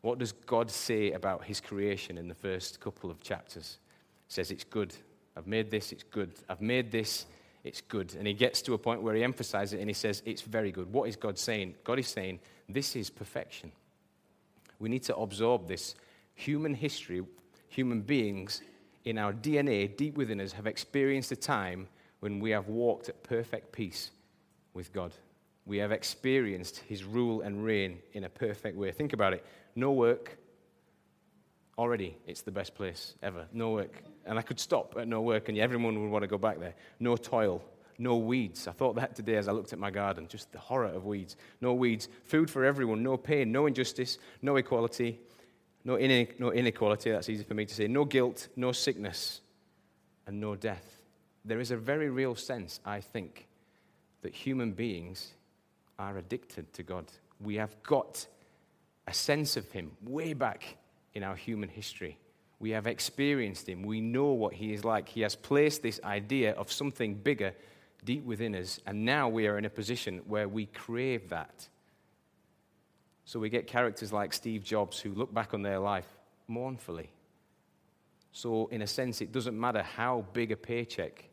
What 0.00 0.18
does 0.18 0.32
God 0.32 0.68
say 0.70 1.12
about 1.12 1.44
his 1.44 1.60
creation 1.60 2.18
in 2.18 2.26
the 2.28 2.34
first 2.34 2.80
couple 2.80 3.10
of 3.10 3.20
chapters? 3.20 3.78
He 4.26 4.32
says, 4.32 4.50
It's 4.50 4.64
good. 4.64 4.94
I've 5.36 5.46
made 5.46 5.70
this, 5.70 5.92
it's 5.92 6.02
good. 6.02 6.32
I've 6.48 6.60
made 6.60 6.90
this, 6.90 7.26
it's 7.62 7.80
good. 7.80 8.14
And 8.16 8.26
he 8.26 8.34
gets 8.34 8.60
to 8.62 8.74
a 8.74 8.78
point 8.78 9.02
where 9.02 9.14
he 9.14 9.24
emphasizes 9.24 9.74
it 9.74 9.80
and 9.80 9.88
he 9.88 9.94
says, 9.94 10.22
It's 10.26 10.42
very 10.42 10.72
good. 10.72 10.92
What 10.92 11.08
is 11.08 11.16
God 11.16 11.38
saying? 11.38 11.76
God 11.84 11.98
is 11.98 12.08
saying, 12.08 12.40
This 12.68 12.96
is 12.96 13.08
perfection. 13.08 13.72
We 14.78 14.88
need 14.88 15.04
to 15.04 15.16
absorb 15.16 15.68
this. 15.68 15.94
Human 16.34 16.74
history, 16.74 17.22
human 17.68 18.02
beings 18.02 18.60
in 19.04 19.18
our 19.18 19.32
DNA, 19.32 19.94
deep 19.96 20.16
within 20.16 20.40
us, 20.40 20.52
have 20.52 20.66
experienced 20.66 21.30
a 21.32 21.36
time 21.36 21.88
when 22.20 22.40
we 22.40 22.50
have 22.50 22.68
walked 22.68 23.08
at 23.08 23.22
perfect 23.22 23.72
peace 23.72 24.10
with 24.72 24.92
God. 24.92 25.12
We 25.66 25.78
have 25.78 25.92
experienced 25.92 26.78
his 26.88 27.04
rule 27.04 27.42
and 27.42 27.64
reign 27.64 27.98
in 28.12 28.24
a 28.24 28.28
perfect 28.28 28.76
way. 28.76 28.92
Think 28.92 29.12
about 29.12 29.32
it. 29.32 29.44
No 29.76 29.92
work. 29.92 30.38
Already, 31.76 32.16
it's 32.26 32.42
the 32.42 32.50
best 32.50 32.74
place 32.74 33.14
ever. 33.22 33.46
No 33.52 33.72
work. 33.72 34.02
And 34.26 34.38
I 34.38 34.42
could 34.42 34.60
stop 34.60 34.94
at 34.98 35.08
no 35.08 35.20
work, 35.20 35.48
and 35.48 35.58
everyone 35.58 36.00
would 36.00 36.10
want 36.10 36.22
to 36.22 36.28
go 36.28 36.38
back 36.38 36.60
there. 36.60 36.74
No 37.00 37.16
toil. 37.16 37.62
No 37.98 38.16
weeds. 38.16 38.66
I 38.66 38.72
thought 38.72 38.96
that 38.96 39.14
today 39.14 39.36
as 39.36 39.48
I 39.48 39.52
looked 39.52 39.72
at 39.72 39.78
my 39.78 39.90
garden. 39.90 40.26
Just 40.28 40.50
the 40.52 40.58
horror 40.58 40.86
of 40.86 41.04
weeds. 41.04 41.36
No 41.60 41.74
weeds. 41.74 42.08
Food 42.24 42.50
for 42.50 42.64
everyone. 42.64 43.02
No 43.02 43.16
pain. 43.16 43.52
No 43.52 43.66
injustice. 43.66 44.18
No 44.42 44.56
equality. 44.56 45.20
No, 45.84 45.96
no 45.96 46.52
inequality. 46.52 47.10
That's 47.10 47.28
easy 47.28 47.44
for 47.44 47.54
me 47.54 47.66
to 47.66 47.74
say. 47.74 47.86
No 47.86 48.04
guilt. 48.04 48.48
No 48.56 48.72
sickness. 48.72 49.40
And 50.26 50.40
no 50.40 50.56
death. 50.56 51.02
There 51.44 51.60
is 51.60 51.70
a 51.70 51.76
very 51.76 52.08
real 52.08 52.34
sense, 52.34 52.80
I 52.86 53.00
think, 53.00 53.46
that 54.22 54.34
human 54.34 54.72
beings 54.72 55.32
are 55.98 56.16
addicted 56.16 56.72
to 56.72 56.82
God. 56.82 57.04
We 57.40 57.56
have 57.56 57.82
got 57.82 58.26
a 59.06 59.12
sense 59.12 59.56
of 59.56 59.70
Him 59.70 59.90
way 60.02 60.32
back 60.32 60.78
in 61.12 61.22
our 61.22 61.36
human 61.36 61.68
history. 61.68 62.18
We 62.58 62.70
have 62.70 62.86
experienced 62.86 63.68
Him. 63.68 63.82
We 63.82 64.00
know 64.00 64.32
what 64.32 64.54
He 64.54 64.72
is 64.72 64.84
like. 64.84 65.08
He 65.08 65.20
has 65.20 65.36
placed 65.36 65.82
this 65.82 66.00
idea 66.02 66.52
of 66.52 66.72
something 66.72 67.14
bigger 67.14 67.52
deep 68.04 68.24
within 68.24 68.54
us, 68.54 68.80
and 68.86 69.04
now 69.04 69.28
we 69.28 69.46
are 69.46 69.58
in 69.58 69.64
a 69.64 69.70
position 69.70 70.22
where 70.26 70.48
we 70.48 70.66
crave 70.66 71.28
that. 71.28 71.68
So 73.24 73.40
we 73.40 73.48
get 73.48 73.66
characters 73.66 74.12
like 74.12 74.32
Steve 74.32 74.64
Jobs 74.64 75.00
who 75.00 75.14
look 75.14 75.32
back 75.32 75.54
on 75.54 75.62
their 75.62 75.78
life 75.78 76.06
mournfully. 76.46 77.10
So, 78.32 78.66
in 78.66 78.82
a 78.82 78.86
sense, 78.86 79.20
it 79.20 79.30
doesn't 79.30 79.58
matter 79.58 79.82
how 79.82 80.26
big 80.32 80.50
a 80.50 80.56
paycheck 80.56 81.24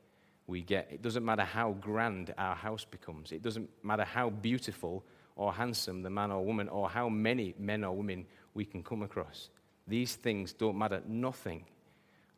we 0.46 0.62
get, 0.62 0.88
it 0.92 1.02
doesn't 1.02 1.26
matter 1.26 1.44
how 1.44 1.72
grand 1.82 2.34
our 2.38 2.56
house 2.56 2.86
becomes, 2.86 3.32
it 3.32 3.42
doesn't 3.42 3.70
matter 3.84 4.04
how 4.04 4.30
beautiful 4.30 5.04
or 5.36 5.52
handsome 5.54 6.04
the 6.04 6.10
man 6.10 6.32
or 6.32 6.46
woman, 6.46 6.70
or 6.70 6.90
how 6.90 7.10
many 7.10 7.56
men 7.58 7.84
or 7.84 7.96
women 7.96 8.26
we 8.54 8.66
can 8.66 8.84
come 8.84 9.02
across. 9.02 9.50
These 9.88 10.16
things 10.16 10.54
don't 10.54 10.78
matter. 10.78 11.02
Nothing 11.08 11.66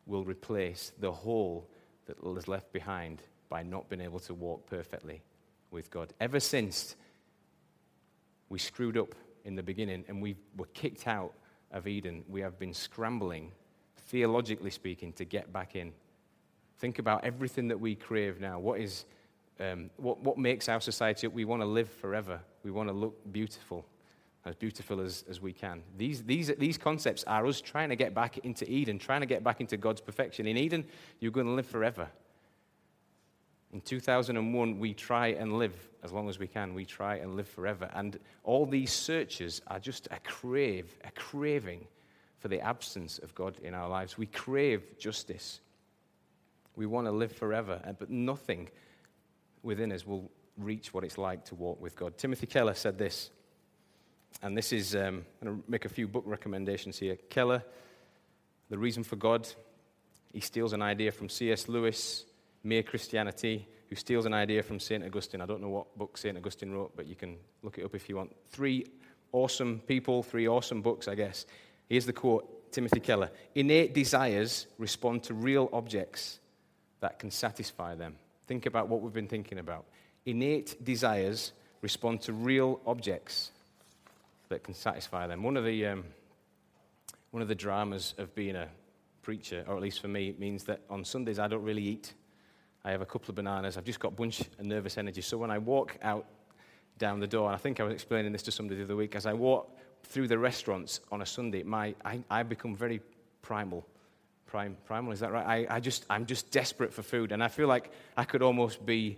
will 0.05 0.23
replace 0.23 0.93
the 0.99 1.11
hole 1.11 1.67
that 2.05 2.17
is 2.37 2.47
left 2.47 2.71
behind 2.71 3.21
by 3.49 3.63
not 3.63 3.89
being 3.89 4.01
able 4.01 4.19
to 4.19 4.33
walk 4.33 4.65
perfectly 4.67 5.21
with 5.71 5.91
God. 5.91 6.13
Ever 6.21 6.39
since 6.39 6.95
we 8.49 8.59
screwed 8.59 8.97
up 8.97 9.15
in 9.45 9.55
the 9.55 9.63
beginning 9.63 10.05
and 10.07 10.21
we 10.21 10.35
were 10.57 10.67
kicked 10.67 11.07
out 11.07 11.33
of 11.71 11.87
Eden, 11.87 12.23
we 12.27 12.41
have 12.41 12.59
been 12.59 12.73
scrambling, 12.73 13.51
theologically 13.97 14.69
speaking, 14.69 15.11
to 15.13 15.25
get 15.25 15.51
back 15.51 15.75
in. 15.75 15.91
Think 16.77 16.99
about 16.99 17.23
everything 17.23 17.67
that 17.69 17.79
we 17.79 17.95
crave 17.95 18.39
now. 18.39 18.59
What 18.59 18.79
is 18.79 19.05
um, 19.59 19.89
what, 19.97 20.19
what 20.19 20.37
makes 20.37 20.67
our 20.67 20.81
society 20.81 21.27
up? 21.27 21.33
We 21.33 21.45
want 21.45 21.61
to 21.61 21.65
live 21.65 21.89
forever. 21.89 22.39
We 22.63 22.71
want 22.71 22.89
to 22.89 22.93
look 22.93 23.31
beautiful, 23.31 23.85
as 24.45 24.55
beautiful 24.55 24.99
as, 24.99 25.23
as 25.29 25.41
we 25.41 25.53
can. 25.53 25.83
These, 25.97 26.23
these, 26.23 26.51
these 26.57 26.77
concepts 26.77 27.23
are 27.25 27.45
us 27.45 27.61
trying 27.61 27.89
to 27.89 27.95
get 27.95 28.13
back 28.13 28.39
into 28.39 28.69
Eden, 28.69 28.97
trying 28.97 29.21
to 29.21 29.27
get 29.27 29.43
back 29.43 29.61
into 29.61 29.77
God's 29.77 30.01
perfection. 30.01 30.47
In 30.47 30.57
Eden, 30.57 30.85
you're 31.19 31.31
going 31.31 31.45
to 31.45 31.53
live 31.53 31.67
forever. 31.67 32.07
In 33.71 33.81
2001, 33.81 34.79
we 34.79 34.93
try 34.93 35.27
and 35.27 35.57
live 35.57 35.75
as 36.03 36.11
long 36.11 36.29
as 36.29 36.37
we 36.37 36.47
can. 36.47 36.73
We 36.73 36.85
try 36.85 37.15
and 37.15 37.35
live 37.35 37.47
forever. 37.47 37.89
And 37.93 38.19
all 38.43 38.65
these 38.65 38.91
searches 38.91 39.61
are 39.67 39.79
just 39.79 40.07
a 40.11 40.19
crave, 40.19 40.95
a 41.03 41.11
craving 41.11 41.87
for 42.39 42.49
the 42.49 42.59
absence 42.59 43.19
of 43.19 43.33
God 43.33 43.57
in 43.63 43.73
our 43.73 43.87
lives. 43.87 44.17
We 44.17 44.25
crave 44.25 44.99
justice. 44.99 45.61
We 46.75 46.85
want 46.85 47.07
to 47.07 47.11
live 47.11 47.31
forever, 47.31 47.79
but 47.97 48.09
nothing 48.09 48.69
within 49.61 49.91
us 49.91 50.05
will 50.05 50.29
reach 50.57 50.93
what 50.93 51.03
it's 51.03 51.17
like 51.17 51.45
to 51.45 51.55
walk 51.55 51.81
with 51.81 51.95
God. 51.95 52.17
Timothy 52.17 52.47
Keller 52.47 52.73
said 52.73 52.97
this, 52.97 53.29
and 54.41 54.57
this 54.57 54.73
is, 54.73 54.95
um, 54.95 55.25
I'm 55.41 55.47
going 55.47 55.61
to 55.61 55.71
make 55.71 55.85
a 55.85 55.89
few 55.89 56.07
book 56.07 56.23
recommendations 56.25 56.99
here. 56.99 57.15
Keller, 57.29 57.63
The 58.69 58.77
Reason 58.77 59.03
for 59.03 59.15
God, 59.15 59.47
he 60.33 60.41
steals 60.41 60.73
an 60.73 60.81
idea 60.81 61.11
from 61.11 61.29
C.S. 61.29 61.69
Lewis, 61.69 62.25
Mere 62.63 62.83
Christianity, 62.83 63.67
who 63.93 63.97
steals 63.97 64.25
an 64.25 64.33
idea 64.33 64.63
from 64.63 64.79
St. 64.79 65.05
Augustine. 65.05 65.39
I 65.39 65.45
don't 65.45 65.61
know 65.61 65.69
what 65.69 65.95
book 65.95 66.17
St. 66.17 66.35
Augustine 66.35 66.71
wrote, 66.71 66.93
but 66.95 67.05
you 67.05 67.15
can 67.15 67.37
look 67.61 67.77
it 67.77 67.85
up 67.85 67.93
if 67.93 68.09
you 68.09 68.15
want. 68.15 68.35
Three 68.49 68.87
awesome 69.31 69.83
people, 69.85 70.23
three 70.23 70.47
awesome 70.47 70.81
books, 70.81 71.07
I 71.07 71.13
guess. 71.13 71.45
Here's 71.87 72.07
the 72.07 72.13
quote 72.13 72.71
Timothy 72.71 72.99
Keller 72.99 73.29
Innate 73.53 73.93
desires 73.93 74.65
respond 74.79 75.21
to 75.25 75.35
real 75.35 75.69
objects 75.71 76.39
that 77.01 77.19
can 77.19 77.29
satisfy 77.29 77.93
them. 77.93 78.15
Think 78.47 78.65
about 78.65 78.87
what 78.87 79.01
we've 79.01 79.13
been 79.13 79.27
thinking 79.27 79.59
about. 79.59 79.85
Innate 80.25 80.83
desires 80.83 81.51
respond 81.83 82.21
to 82.21 82.33
real 82.33 82.81
objects 82.87 83.51
that 84.49 84.63
can 84.63 84.73
satisfy 84.73 85.27
them. 85.27 85.43
One 85.43 85.55
of 85.55 85.65
the, 85.65 85.85
um, 85.85 86.03
one 87.29 87.43
of 87.43 87.47
the 87.47 87.53
dramas 87.53 88.15
of 88.17 88.33
being 88.33 88.55
a 88.55 88.69
preacher, 89.21 89.63
or 89.67 89.75
at 89.75 89.83
least 89.83 90.01
for 90.01 90.07
me, 90.07 90.33
means 90.39 90.63
that 90.63 90.81
on 90.89 91.05
Sundays 91.05 91.37
I 91.37 91.47
don't 91.47 91.63
really 91.63 91.83
eat. 91.83 92.15
I 92.85 92.91
have 92.91 93.01
a 93.01 93.05
couple 93.05 93.29
of 93.29 93.35
bananas. 93.35 93.77
I've 93.77 93.85
just 93.85 93.99
got 93.99 94.09
a 94.09 94.15
bunch 94.15 94.41
of 94.41 94.59
nervous 94.59 94.97
energy. 94.97 95.21
So 95.21 95.37
when 95.37 95.51
I 95.51 95.57
walk 95.57 95.97
out 96.01 96.25
down 96.97 97.19
the 97.19 97.27
door, 97.27 97.47
and 97.47 97.55
I 97.55 97.57
think 97.57 97.79
I 97.79 97.83
was 97.83 97.93
explaining 97.93 98.31
this 98.31 98.43
to 98.43 98.51
somebody 98.51 98.79
the 98.79 98.85
other 98.85 98.95
week, 98.95 99.15
as 99.15 99.25
I 99.25 99.33
walk 99.33 99.77
through 100.03 100.27
the 100.27 100.37
restaurants 100.37 100.99
on 101.11 101.21
a 101.21 101.25
Sunday, 101.25 101.63
my, 101.63 101.95
I, 102.03 102.23
I 102.29 102.43
become 102.43 102.75
very 102.75 103.01
primal 103.41 103.85
prime, 104.53 104.77
primal, 104.85 105.11
is 105.11 105.19
that 105.21 105.31
right? 105.31 105.67
I, 105.67 105.77
I 105.77 105.79
just, 105.79 106.05
I'm 106.11 106.27
just 106.27 106.51
desperate 106.51 106.93
for 106.93 107.01
food, 107.01 107.31
and 107.31 107.43
I 107.43 107.47
feel 107.47 107.67
like 107.67 107.89
I 108.15 108.23
could 108.23 108.43
almost 108.43 108.85
be 108.85 109.17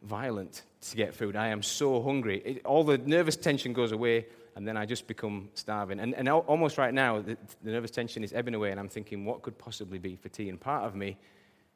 violent 0.00 0.62
to 0.80 0.96
get 0.96 1.12
food. 1.14 1.36
I 1.36 1.48
am 1.48 1.62
so 1.62 2.02
hungry. 2.02 2.40
It, 2.42 2.64
all 2.64 2.82
the 2.82 2.96
nervous 2.96 3.36
tension 3.36 3.74
goes 3.74 3.92
away, 3.92 4.24
and 4.56 4.66
then 4.66 4.78
I 4.78 4.86
just 4.86 5.06
become 5.06 5.50
starving. 5.52 6.00
And, 6.00 6.14
and 6.14 6.26
almost 6.26 6.78
right 6.78 6.94
now, 6.94 7.20
the, 7.20 7.36
the 7.62 7.70
nervous 7.70 7.90
tension 7.90 8.24
is 8.24 8.32
ebbing 8.32 8.54
away, 8.54 8.70
and 8.70 8.80
I'm 8.80 8.88
thinking, 8.88 9.26
what 9.26 9.42
could 9.42 9.58
possibly 9.58 9.98
be 9.98 10.16
for 10.16 10.30
tea? 10.30 10.48
And 10.48 10.58
part 10.58 10.84
of 10.84 10.94
me 10.94 11.18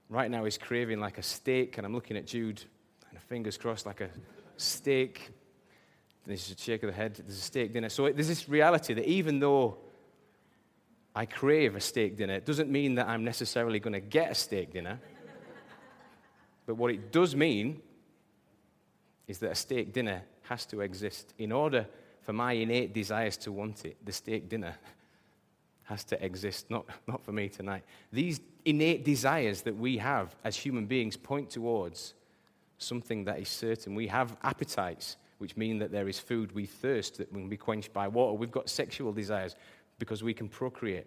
right 0.09 0.31
now 0.31 0.45
is 0.45 0.59
craving 0.59 1.01
like 1.01 1.19
a 1.19 1.23
steak, 1.23 1.79
and 1.79 1.87
I'm 1.87 1.95
looking 1.95 2.17
at 2.17 2.27
Jude, 2.27 2.63
and 3.11 3.21
fingers 3.23 3.57
crossed, 3.57 3.87
like 3.87 4.01
a 4.01 4.11
steak. 4.57 5.31
There's 6.25 6.51
a 6.51 6.61
shake 6.61 6.83
of 6.83 6.89
the 6.89 6.97
head. 6.97 7.15
There's 7.15 7.39
a 7.39 7.41
steak 7.41 7.73
dinner. 7.73 7.89
So 7.89 8.11
there's 8.11 8.29
this 8.29 8.49
reality 8.49 8.95
that 8.95 9.09
even 9.09 9.39
though 9.39 9.79
I 11.17 11.25
crave 11.25 11.75
a 11.75 11.81
steak 11.81 12.19
dinner. 12.19 12.35
It 12.35 12.45
doesn't 12.45 12.71
mean 12.71 12.97
that 12.97 13.09
I'm 13.09 13.25
necessarily 13.25 13.81
going 13.81 13.95
to 13.95 14.01
get 14.01 14.31
a 14.31 14.35
steak 14.35 14.71
dinner. 14.71 15.01
but 16.67 16.75
what 16.75 16.91
it 16.93 17.11
does 17.11 17.35
mean 17.35 17.81
is 19.27 19.39
that 19.39 19.53
a 19.53 19.55
steak 19.55 19.95
dinner 19.95 20.23
has 20.43 20.67
to 20.67 20.83
exist. 20.83 21.33
In 21.39 21.53
order 21.53 21.87
for 22.21 22.35
my 22.35 22.53
innate 22.53 22.93
desires 22.93 23.39
to 23.39 23.51
want 23.51 23.87
it, 23.87 23.97
the 24.05 24.13
steak 24.13 24.51
dinner 24.51 24.77
has 25.87 26.05
to 26.05 26.25
exist, 26.25 26.71
not, 26.71 26.85
not 27.07 27.25
for 27.25 27.33
me 27.33 27.49
tonight. 27.49 27.83
These 28.13 28.41
innate 28.65 29.05
desires 29.05 29.63
that 29.63 29.77
we 29.77 29.99
have 29.99 30.35
as 30.45 30.57
human 30.57 30.87
beings 30.87 31.17
point 31.17 31.51
towards 31.51 32.15
something 32.79 33.25
that 33.25 33.39
is 33.39 33.49
certain. 33.49 33.95
We 33.95 34.09
have 34.09 34.37
appetites, 34.43 35.17
which 35.39 35.57
mean 35.57 35.79
that 35.79 35.93
there 35.93 36.09
is 36.09 36.19
food. 36.19 36.53
We 36.53 36.67
thirst 36.67 37.19
that 37.19 37.33
can 37.33 37.49
be 37.49 37.57
quenched 37.57 37.93
by 37.93 38.09
water. 38.09 38.35
We've 38.35 38.51
got 38.51 38.69
sexual 38.69 39.13
desires 39.13 39.55
because 39.99 40.23
we 40.23 40.35
can 40.35 40.49
procreate. 40.49 41.07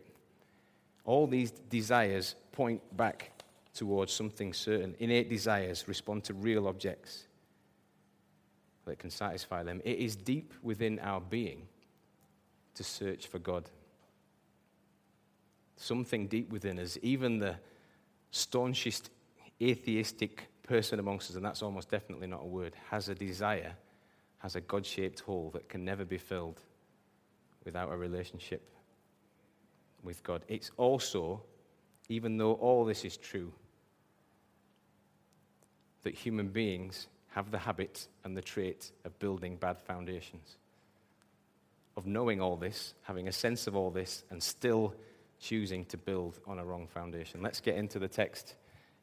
All 1.06 1.28
these 1.28 1.52
desires 1.52 2.36
point 2.52 2.82
back 2.96 3.32
towards 3.74 4.14
something 4.14 4.54
certain. 4.54 4.96
Innate 5.00 5.30
desires 5.30 5.88
respond 5.88 6.24
to 6.26 6.34
real 6.34 6.68
objects 6.68 7.26
that 8.86 8.98
can 8.98 9.10
satisfy 9.10 9.64
them. 9.64 9.82
It 9.84 9.98
is 10.00 10.16
deep 10.16 10.54
within 10.64 11.00
our 11.00 11.22
being 11.22 11.68
to 12.76 12.84
search 12.84 13.28
for 13.28 13.40
God. 13.40 13.70
Something 15.82 16.28
deep 16.28 16.52
within 16.52 16.78
us, 16.78 16.98
even 17.02 17.40
the 17.40 17.56
staunchest 18.32 19.10
atheistic 19.62 20.50
person 20.62 21.00
amongst 21.00 21.30
us, 21.30 21.38
and 21.38 21.46
that's 21.46 21.62
almost 21.64 21.90
definitely 21.90 22.28
not 22.28 22.42
a 22.44 22.46
word, 22.46 22.76
has 22.90 23.08
a 23.08 23.16
desire, 23.16 23.74
has 24.40 24.58
a 24.58 24.62
God 24.62 24.86
shaped 24.86 25.22
hole 25.22 25.50
that 25.54 25.70
can 25.70 25.86
never 25.86 26.04
be 26.04 26.18
filled 26.18 26.60
without 27.64 27.92
a 27.94 27.96
relationship 27.96 28.62
with 30.04 30.22
God. 30.22 30.44
It's 30.50 30.70
also, 30.76 31.42
even 32.10 32.38
though 32.38 32.54
all 32.54 32.84
this 32.84 33.06
is 33.06 33.16
true, 33.16 33.54
that 36.04 36.14
human 36.14 36.50
beings 36.50 37.08
have 37.30 37.52
the 37.52 37.58
habit 37.58 38.08
and 38.26 38.36
the 38.36 38.42
trait 38.42 38.92
of 39.06 39.18
building 39.20 39.56
bad 39.56 39.80
foundations. 39.80 40.58
of 42.00 42.06
knowing 42.06 42.40
all 42.40 42.56
this, 42.56 42.94
having 43.04 43.28
a 43.28 43.32
sense 43.32 43.68
of 43.68 43.76
all 43.76 43.92
this, 43.92 44.24
and 44.30 44.42
still 44.42 44.96
choosing 45.40 45.86
to 45.86 45.98
build 45.98 46.40
on 46.46 46.60
a 46.60 46.66
wrong 46.66 46.88
foundation. 46.88 47.42
Let's 47.42 47.62
get 47.62 47.76
into 47.76 48.00
the 48.00 48.08
text. 48.08 48.56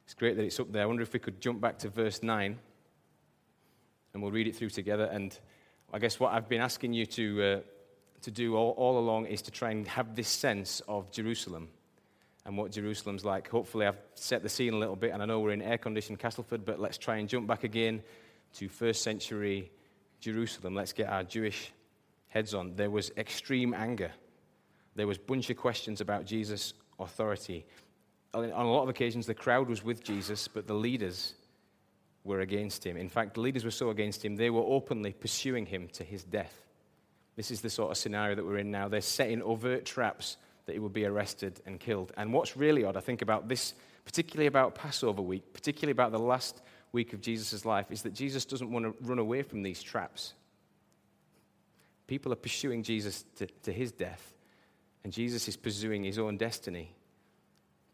It's 0.05 0.15
great 0.15 0.37
that 0.37 0.45
it's 0.45 0.61
up 0.61 0.71
there. 0.73 0.83
I 0.83 0.87
wonder 0.87 1.03
if 1.03 1.13
we 1.13 1.19
could 1.19 1.41
jump 1.41 1.61
back 1.61 1.79
to 1.81 1.89
verse 1.89 2.23
9 2.23 2.59
and 4.13 4.23
we'll 4.23 4.33
read 4.33 4.47
it 4.47 4.57
through 4.57 4.71
together. 4.71 5.05
And 5.05 5.39
I 5.93 5.99
guess 5.99 6.21
what 6.21 6.33
I've 6.33 6.49
been 6.49 6.61
asking 6.61 6.93
you 6.93 7.07
to, 7.07 7.43
uh, 7.43 7.61
to 8.23 8.31
do 8.31 8.57
all, 8.57 8.71
all 8.73 8.99
along 8.99 9.27
is 9.27 9.43
to 9.43 9.51
try 9.51 9.71
and 9.71 9.87
have 9.89 10.15
this 10.15 10.29
sense 10.29 10.81
of 10.89 11.11
Jerusalem 11.11 11.69
and 12.47 12.57
what 12.57 12.71
Jerusalem's 12.71 13.25
like. 13.25 13.49
Hopefully, 13.49 13.87
I've 13.87 13.99
set 14.15 14.43
the 14.43 14.49
scene 14.49 14.73
a 14.73 14.79
little 14.79 14.97
bit, 14.97 15.11
and 15.11 15.21
I 15.21 15.27
know 15.27 15.41
we're 15.41 15.51
in 15.51 15.61
air 15.61 15.79
conditioned 15.79 16.21
Castleford, 16.21 16.65
but 16.65 16.81
let's 16.81 16.97
try 16.97 17.17
and 17.17 17.29
jump 17.29 17.47
back 17.49 17.65
again 17.65 18.03
to 18.55 18.69
first 18.69 19.03
century 19.03 19.71
Jerusalem. 20.21 20.75
Let's 20.75 20.93
get 20.93 21.09
our 21.09 21.25
Jewish 21.25 21.73
heads 22.29 22.55
on. 22.55 22.77
There 22.77 22.91
was 22.91 23.11
extreme 23.17 23.75
anger, 23.75 24.13
there 24.97 25.07
was 25.07 25.19
a 25.19 25.21
bunch 25.21 25.51
of 25.51 25.57
questions 25.57 26.01
about 26.01 26.25
Jesus' 26.25 26.75
authority. 26.99 27.65
On 28.35 28.45
a 28.45 28.71
lot 28.71 28.83
of 28.83 28.89
occasions, 28.89 29.27
the 29.27 29.35
crowd 29.35 29.69
was 29.69 29.85
with 29.85 30.03
Jesus, 30.03 30.49
but 30.49 30.67
the 30.67 30.75
leaders 30.75 31.35
were 32.25 32.41
against 32.41 32.85
him. 32.85 32.97
In 32.97 33.09
fact, 33.09 33.35
the 33.35 33.41
leaders 33.41 33.65
were 33.65 33.71
so 33.71 33.91
against 33.91 34.25
him, 34.25 34.37
they 34.37 34.51
were 34.51 34.65
openly 34.65 35.13
pursuing 35.13 35.65
him 35.65 35.89
to 35.93 36.03
his 36.03 36.25
death. 36.25 36.65
This 37.37 37.51
is 37.51 37.61
the 37.61 37.71
sort 37.71 37.91
of 37.91 37.99
scenario 37.99 38.35
that 38.35 38.45
we're 38.45 38.59
in 38.59 38.71
now. 38.71 38.89
They're 38.89 39.01
setting 39.03 39.43
overt 39.43 39.85
traps 39.85 40.39
that 40.65 40.73
he 40.73 40.79
would 40.79 40.93
be 40.93 41.05
arrested 41.05 41.61
and 41.67 41.79
killed. 41.79 42.13
And 42.17 42.33
what's 42.33 42.57
really 42.57 42.83
odd, 42.83 42.97
I 42.97 43.01
think, 43.01 43.23
about 43.23 43.49
this, 43.49 43.75
particularly 44.05 44.47
about 44.47 44.75
Passover 44.75 45.23
week, 45.23 45.53
particularly 45.53 45.93
about 45.93 46.13
the 46.13 46.19
last 46.19 46.63
week 46.93 47.13
of 47.13 47.21
Jesus' 47.21 47.65
life, 47.65 47.93
is 47.93 48.03
that 48.03 48.15
Jesus 48.15 48.45
doesn't 48.45 48.71
want 48.71 48.87
to 48.87 48.95
run 49.07 49.19
away 49.19 49.43
from 49.43 49.63
these 49.63 49.83
traps. 49.83 50.33
People 52.07 52.33
are 52.33 52.37
pursuing 52.37 52.83
Jesus 52.83 53.25
to, 53.37 53.47
to 53.63 53.73
his 53.73 53.93
death, 53.93 54.33
and 55.07 55.13
Jesus 55.13 55.47
is 55.47 55.57
pursuing 55.57 56.03
his 56.03 56.19
own 56.19 56.37
destiny 56.37 56.93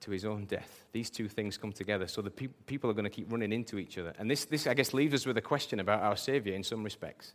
to 0.00 0.10
his 0.10 0.24
own 0.24 0.46
death. 0.46 0.86
These 0.92 1.10
two 1.10 1.28
things 1.28 1.58
come 1.58 1.70
together, 1.70 2.06
so 2.06 2.22
the 2.22 2.30
pe- 2.30 2.46
people 2.64 2.88
are 2.88 2.94
going 2.94 3.04
to 3.04 3.10
keep 3.10 3.30
running 3.30 3.52
into 3.52 3.76
each 3.76 3.98
other. 3.98 4.14
And 4.18 4.30
this, 4.30 4.46
this, 4.46 4.66
I 4.66 4.72
guess, 4.72 4.94
leaves 4.94 5.12
us 5.12 5.26
with 5.26 5.36
a 5.36 5.42
question 5.42 5.78
about 5.80 6.00
our 6.00 6.16
Savior 6.16 6.54
in 6.54 6.62
some 6.62 6.82
respects. 6.82 7.34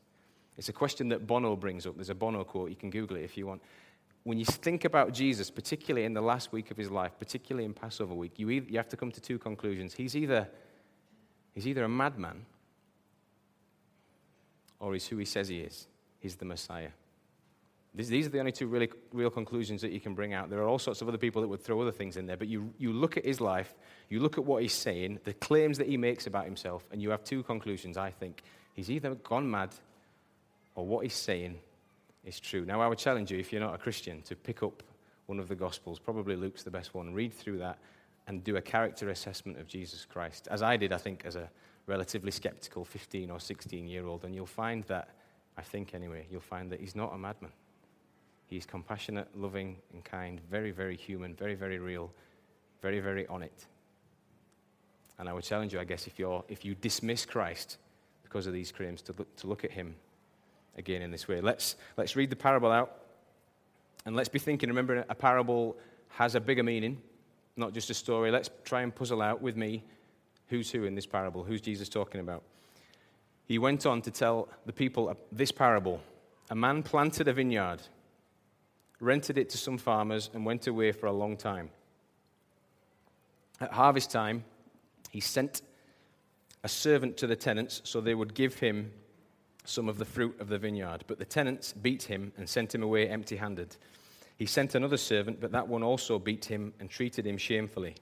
It's 0.58 0.68
a 0.68 0.74
question 0.74 1.10
that 1.10 1.28
Bono 1.28 1.56
brings 1.56 1.86
up. 1.86 1.96
There's 1.96 2.10
a 2.10 2.16
Bono 2.16 2.44
quote, 2.44 2.72
you 2.72 2.76
can 2.76 2.90
Google 2.90 3.18
it 3.18 3.22
if 3.22 3.38
you 3.38 3.46
want. 3.46 3.62
When 4.24 4.40
you 4.40 4.46
think 4.46 4.84
about 4.84 5.14
Jesus, 5.14 5.52
particularly 5.52 6.08
in 6.08 6.16
the 6.16 6.22
last 6.22 6.52
week 6.52 6.72
of 6.72 6.78
his 6.78 6.90
life, 6.90 7.12
particularly 7.20 7.64
in 7.64 7.76
Passover 7.76 8.16
week, 8.16 8.40
you, 8.40 8.50
either, 8.50 8.66
you 8.68 8.78
have 8.78 8.90
to 8.90 8.98
come 8.98 9.12
to 9.12 9.22
two 9.22 9.38
conclusions. 9.38 9.94
He's 9.94 10.16
either, 10.16 10.48
he's 11.54 11.68
either 11.68 11.84
a 11.84 11.88
madman 11.88 12.48
or 14.80 14.94
he's 14.94 15.06
who 15.06 15.18
he 15.18 15.26
says 15.26 15.50
he 15.50 15.60
is. 15.60 15.86
He's 16.20 16.36
the 16.36 16.46
Messiah. 16.46 16.90
These 17.98 18.28
are 18.28 18.30
the 18.30 18.40
only 18.40 18.52
two 18.52 18.68
really 18.68 18.90
real 19.12 19.32
conclusions 19.32 19.82
that 19.82 19.92
you 19.92 20.00
can 20.00 20.14
bring 20.14 20.34
out. 20.34 20.52
There 20.52 20.60
are 20.60 20.68
all 20.68 20.78
sorts 20.78 21.02
of 21.02 21.08
other 21.08 21.18
people 21.18 21.42
that 21.42 21.48
would 21.48 21.64
throw 21.64 21.82
other 21.82 21.92
things 21.92 22.16
in 22.16 22.28
there, 22.28 22.38
but 22.38 22.48
you, 22.48 22.72
you 22.78 22.94
look 22.94 23.18
at 23.18 23.26
his 23.26 23.42
life, 23.42 23.74
you 24.10 24.20
look 24.20 24.38
at 24.38 24.46
what 24.46 24.62
he's 24.62 24.74
saying, 24.74 25.20
the 25.24 25.34
claims 25.34 25.80
that 25.80 25.88
he 25.88 25.98
makes 25.98 26.28
about 26.28 26.46
himself, 26.46 26.86
and 26.92 27.02
you 27.02 27.10
have 27.10 27.24
two 27.24 27.42
conclusions, 27.42 27.98
I 27.98 28.12
think. 28.12 28.44
He's 28.74 28.92
either 28.92 29.16
gone 29.16 29.50
mad 29.50 29.72
or 30.76 30.86
what 30.86 31.04
he's 31.04 31.16
saying 31.16 31.58
is 32.24 32.40
true. 32.40 32.66
Now, 32.66 32.82
I 32.82 32.88
would 32.88 33.00
challenge 33.00 33.32
you, 33.32 33.40
if 33.40 33.52
you're 33.52 33.62
not 33.62 33.74
a 33.74 33.80
Christian, 33.80 34.22
to 34.24 34.36
pick 34.36 34.62
up 34.62 34.84
one 35.26 35.40
of 35.40 35.48
the 35.48 35.56
Gospels. 35.56 35.98
Probably 35.98 36.36
Luke's 36.36 36.64
the 36.64 36.72
best 36.72 36.94
one. 36.94 37.14
Read 37.14 37.34
through 37.34 37.58
that 37.60 37.80
and 38.28 38.44
do 38.44 38.58
a 38.58 38.62
character 38.62 39.10
assessment 39.10 39.58
of 39.58 39.68
Jesus 39.68 40.06
Christ, 40.06 40.48
as 40.52 40.62
I 40.62 40.78
did, 40.78 40.94
I 40.94 40.98
think, 40.98 41.24
as 41.26 41.36
a 41.36 41.50
relatively 41.88 42.32
skeptical 42.32 42.86
15 42.86 43.32
or 43.32 43.40
16 43.40 43.88
year 43.88 44.06
old. 44.06 44.26
And 44.26 44.36
you'll 44.36 44.46
find 44.46 44.84
that, 44.84 45.10
I 45.58 45.62
think 45.62 45.96
anyway, 45.96 46.28
you'll 46.30 46.42
find 46.42 46.70
that 46.72 46.80
he's 46.80 46.96
not 46.96 47.14
a 47.14 47.18
madman. 47.18 47.52
He's 48.48 48.66
compassionate, 48.66 49.28
loving, 49.36 49.78
and 49.94 50.04
kind, 50.04 50.40
very, 50.50 50.72
very 50.72 50.96
human, 50.96 51.36
very, 51.36 51.54
very 51.54 51.80
real, 51.80 52.12
very, 52.82 53.00
very 53.00 53.28
on 53.28 53.44
it. 53.44 53.66
And 55.20 55.28
I 55.28 55.34
would 55.34 55.44
challenge 55.44 55.74
you, 55.74 55.80
I 55.80 55.84
guess, 55.84 56.08
if, 56.08 56.18
you're, 56.18 56.44
if 56.48 56.64
you 56.64 56.76
dismiss 56.76 57.26
Christ 57.26 57.78
because 58.24 58.48
of 58.48 58.54
these 58.54 58.72
claims, 58.72 59.02
to 59.04 59.14
look, 59.18 59.36
to 59.38 59.48
look 59.48 59.64
at 59.66 59.72
him 59.72 59.96
again 60.78 61.02
in 61.02 61.12
this 61.12 61.28
way. 61.28 61.42
Let's, 61.42 61.76
let's 61.98 62.16
read 62.16 62.30
the 62.30 62.36
parable 62.36 62.72
out. 62.72 63.02
And 64.06 64.16
let's 64.16 64.30
be 64.30 64.40
thinking, 64.40 64.70
remember, 64.70 65.04
a 65.10 65.16
parable 65.16 65.76
has 66.10 66.36
a 66.36 66.40
bigger 66.40 66.64
meaning, 66.64 67.02
not 67.58 67.74
just 67.74 67.90
a 67.90 67.94
story. 67.94 68.32
Let's 68.32 68.50
try 68.64 68.82
and 68.82 68.96
puzzle 68.96 69.22
out 69.22 69.42
with 69.42 69.58
me 69.58 69.84
who's 70.48 70.72
who 70.72 70.86
in 70.86 70.96
this 70.96 71.06
parable. 71.06 71.44
Who's 71.44 71.62
Jesus 71.62 71.90
talking 71.90 72.22
about? 72.22 72.44
He 73.46 73.58
went 73.58 73.86
on 73.86 74.02
to 74.04 74.12
tell 74.12 74.48
the 74.66 74.74
people 74.74 75.16
this 75.32 75.52
parable 75.52 76.02
A 76.50 76.56
man 76.56 76.84
planted 76.84 77.28
a 77.28 77.34
vineyard 77.34 77.82
rented 79.00 79.38
it 79.38 79.50
to 79.50 79.58
some 79.58 79.78
farmers, 79.78 80.30
and 80.34 80.46
went 80.46 80.68
away 80.68 80.92
for 80.92 81.08
a 81.08 81.12
long 81.12 81.38
time. 81.38 81.70
At 83.60 83.74
harvest 83.74 84.12
time, 84.12 84.44
he 85.10 85.20
sent 85.20 85.62
a 86.64 86.70
servant 86.70 87.18
to 87.18 87.28
the 87.28 87.36
tenants 87.36 87.82
so 87.84 88.02
they 88.02 88.16
would 88.16 88.34
give 88.34 88.56
him 88.56 88.92
some 89.66 89.90
of 89.90 89.98
the 89.98 90.06
fruit 90.06 90.40
of 90.40 90.48
the 90.48 90.58
vineyard. 90.58 91.04
But 91.08 91.20
the 91.20 91.26
tenants 91.26 91.74
beat 91.74 92.04
him 92.04 92.32
and 92.38 92.48
sent 92.48 92.74
him 92.74 92.84
away 92.84 93.10
empty 93.10 93.36
handed. 93.36 93.76
He 94.38 94.46
sent 94.46 94.76
another 94.76 94.98
servant, 94.98 95.42
but 95.42 95.52
that 95.52 95.68
one 95.68 95.84
also 95.84 96.20
beat 96.20 96.46
him 96.46 96.74
and 96.80 96.90
treated 96.90 97.26
him 97.26 97.38
shamefully 97.38 97.96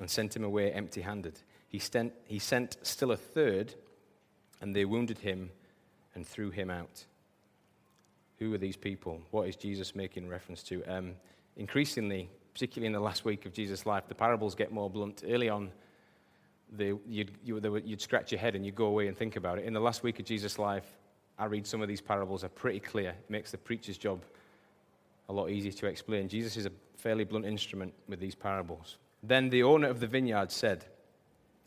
and 0.00 0.10
sent 0.10 0.36
him 0.36 0.44
away 0.44 0.72
empty 0.72 1.00
handed. 1.00 1.38
He 1.68 1.78
sent, 1.78 2.12
he 2.26 2.38
sent 2.38 2.76
still 2.82 3.12
a 3.12 3.16
third, 3.16 3.74
and 4.60 4.74
they 4.74 4.84
wounded 4.84 5.18
him 5.18 5.50
and 6.14 6.26
threw 6.26 6.50
him 6.50 6.70
out. 6.70 7.04
Who 8.38 8.52
are 8.54 8.58
these 8.58 8.76
people? 8.76 9.20
What 9.30 9.48
is 9.48 9.56
Jesus 9.56 9.94
making 9.94 10.28
reference 10.28 10.62
to? 10.64 10.84
Um, 10.84 11.14
increasingly, 11.56 12.28
particularly 12.52 12.86
in 12.86 12.92
the 12.92 13.00
last 13.00 13.24
week 13.24 13.46
of 13.46 13.52
Jesus' 13.52 13.86
life, 13.86 14.08
the 14.08 14.14
parables 14.14 14.54
get 14.54 14.72
more 14.72 14.90
blunt. 14.90 15.24
Early 15.26 15.48
on, 15.48 15.70
they, 16.72 16.92
you'd, 17.08 17.30
you, 17.44 17.60
they 17.60 17.68
would, 17.68 17.86
you'd 17.86 18.00
scratch 18.00 18.32
your 18.32 18.40
head 18.40 18.54
and 18.54 18.64
you'd 18.64 18.74
go 18.74 18.86
away 18.86 19.08
and 19.08 19.16
think 19.16 19.36
about 19.36 19.58
it. 19.58 19.64
In 19.64 19.72
the 19.72 19.80
last 19.80 20.02
week 20.02 20.18
of 20.18 20.24
Jesus' 20.24 20.58
life, 20.58 20.86
I 21.38 21.46
read 21.46 21.66
some 21.66 21.82
of 21.82 21.88
these 21.88 22.00
parables 22.00 22.44
are 22.44 22.48
pretty 22.48 22.80
clear. 22.80 23.10
It 23.10 23.30
makes 23.30 23.50
the 23.50 23.58
preacher's 23.58 23.98
job 23.98 24.22
a 25.28 25.32
lot 25.32 25.50
easier 25.50 25.72
to 25.72 25.86
explain. 25.86 26.28
Jesus 26.28 26.56
is 26.56 26.66
a 26.66 26.72
fairly 26.96 27.24
blunt 27.24 27.44
instrument 27.44 27.92
with 28.08 28.20
these 28.20 28.34
parables. 28.34 28.96
Then 29.22 29.50
the 29.50 29.62
owner 29.62 29.88
of 29.88 30.00
the 30.00 30.06
vineyard 30.06 30.50
said, 30.50 30.84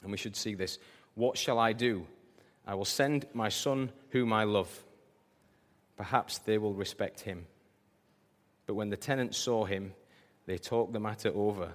and 0.02 0.12
we 0.12 0.18
should 0.18 0.36
see 0.36 0.56
this, 0.56 0.80
What 1.16 1.38
shall 1.38 1.60
I 1.60 1.74
do? 1.74 2.06
I 2.66 2.76
will 2.76 2.86
send 2.86 3.26
my 3.34 3.50
son 3.50 3.92
whom 4.12 4.32
I 4.32 4.44
love. 4.44 4.70
Perhaps 6.00 6.38
they 6.38 6.58
will 6.58 6.74
respect 6.74 7.20
him. 7.20 7.46
But 8.66 8.76
when 8.76 8.90
the 8.90 8.96
tenants 8.96 9.38
saw 9.38 9.66
him, 9.66 9.94
they 10.46 10.58
talked 10.58 10.94
the 10.94 11.00
matter 11.02 11.30
over. 11.36 11.74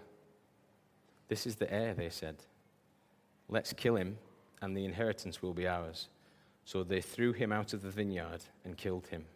This 1.28 1.46
is 1.46 1.56
the 1.56 1.70
heir, 1.70 1.92
they 1.92 2.08
said. 2.08 2.36
Let's 3.50 3.74
kill 3.74 3.96
him, 3.96 4.16
and 4.62 4.74
the 4.74 4.86
inheritance 4.86 5.42
will 5.42 5.52
be 5.52 5.68
ours. 5.68 6.08
So 6.64 6.82
they 6.82 7.02
threw 7.02 7.34
him 7.34 7.52
out 7.52 7.74
of 7.74 7.82
the 7.82 7.90
vineyard 7.90 8.40
and 8.64 8.78
killed 8.78 9.08
him. 9.08 9.26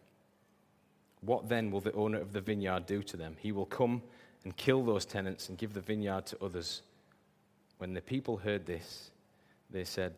What 1.21 1.49
then 1.49 1.69
will 1.69 1.81
the 1.81 1.93
owner 1.93 2.19
of 2.19 2.33
the 2.33 2.41
vineyard 2.41 2.87
do 2.87 3.03
to 3.03 3.15
them? 3.15 3.35
He 3.37 3.51
will 3.51 3.67
come 3.67 4.01
and 4.43 4.57
kill 4.57 4.83
those 4.83 5.05
tenants 5.05 5.49
and 5.49 5.57
give 5.59 5.75
the 5.75 5.81
vineyard 5.81 6.25
to 6.25 6.43
others. 6.43 6.81
When 7.77 7.93
the 7.93 8.01
people 8.01 8.37
heard 8.37 8.65
this, 8.65 9.11
they 9.69 9.83
said, 9.83 10.15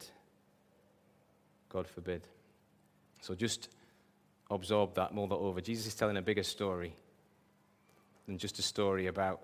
God 1.67 1.89
forbid. 1.89 2.21
So 3.19 3.35
just 3.35 3.67
absorb 4.51 4.95
that, 4.95 5.13
mull 5.13 5.27
that 5.27 5.35
over. 5.35 5.61
Jesus 5.61 5.87
is 5.87 5.95
telling 5.95 6.17
a 6.17 6.21
bigger 6.21 6.43
story 6.43 6.93
than 8.27 8.37
just 8.37 8.59
a 8.59 8.61
story 8.61 9.07
about 9.07 9.41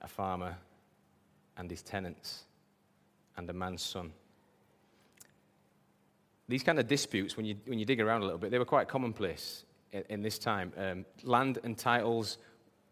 a 0.00 0.08
farmer 0.08 0.56
and 1.56 1.70
his 1.70 1.82
tenants 1.82 2.44
and 3.36 3.48
a 3.50 3.52
man's 3.52 3.82
son. 3.82 4.12
These 6.48 6.62
kind 6.62 6.78
of 6.78 6.88
disputes, 6.88 7.36
when 7.36 7.46
you, 7.46 7.56
when 7.66 7.78
you 7.78 7.84
dig 7.84 8.00
around 8.00 8.22
a 8.22 8.24
little 8.24 8.38
bit, 8.38 8.50
they 8.50 8.58
were 8.58 8.64
quite 8.64 8.88
commonplace 8.88 9.64
in, 9.92 10.04
in 10.08 10.22
this 10.22 10.38
time. 10.38 10.72
Um, 10.76 11.04
land 11.22 11.58
and 11.62 11.76
titles 11.76 12.38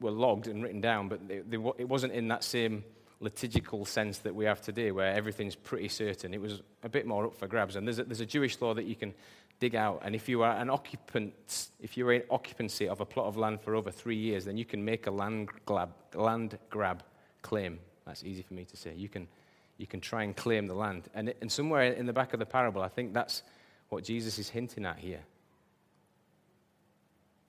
were 0.00 0.12
logged 0.12 0.46
and 0.46 0.62
written 0.62 0.80
down, 0.80 1.08
but 1.08 1.26
they, 1.26 1.40
they, 1.40 1.56
it 1.78 1.88
wasn't 1.88 2.12
in 2.12 2.28
that 2.28 2.44
same 2.44 2.84
liturgical 3.20 3.84
sense 3.84 4.18
that 4.18 4.32
we 4.32 4.44
have 4.44 4.60
today, 4.60 4.92
where 4.92 5.12
everything's 5.12 5.56
pretty 5.56 5.88
certain. 5.88 6.32
It 6.32 6.40
was 6.40 6.62
a 6.84 6.88
bit 6.88 7.04
more 7.04 7.26
up 7.26 7.34
for 7.34 7.48
grabs. 7.48 7.74
And 7.74 7.86
there's 7.86 7.98
a, 7.98 8.04
there's 8.04 8.20
a 8.20 8.26
Jewish 8.26 8.60
law 8.60 8.74
that 8.74 8.84
you 8.84 8.94
can 8.94 9.12
dig 9.58 9.74
out. 9.74 10.00
And 10.04 10.14
if 10.14 10.28
you 10.28 10.42
are 10.42 10.56
an 10.56 10.70
occupant, 10.70 11.68
if 11.80 11.96
you're 11.96 12.12
in 12.12 12.22
occupancy 12.30 12.88
of 12.88 13.00
a 13.00 13.04
plot 13.04 13.26
of 13.26 13.36
land 13.36 13.60
for 13.60 13.74
over 13.74 13.90
three 13.90 14.16
years, 14.16 14.44
then 14.44 14.56
you 14.56 14.64
can 14.64 14.84
make 14.84 15.06
a 15.06 15.10
land 15.10 15.48
grab, 15.66 15.90
land 16.14 16.58
grab 16.70 17.02
claim. 17.42 17.78
That's 18.06 18.24
easy 18.24 18.42
for 18.42 18.54
me 18.54 18.64
to 18.64 18.76
say. 18.76 18.94
You 18.94 19.08
can, 19.08 19.28
you 19.76 19.86
can 19.86 20.00
try 20.00 20.22
and 20.22 20.36
claim 20.36 20.66
the 20.66 20.74
land. 20.74 21.08
And, 21.14 21.34
and 21.40 21.50
somewhere 21.50 21.92
in 21.92 22.06
the 22.06 22.12
back 22.12 22.32
of 22.32 22.38
the 22.38 22.46
parable, 22.46 22.82
I 22.82 22.88
think 22.88 23.12
that's 23.12 23.42
what 23.88 24.04
Jesus 24.04 24.38
is 24.38 24.48
hinting 24.48 24.86
at 24.86 24.98
here. 24.98 25.20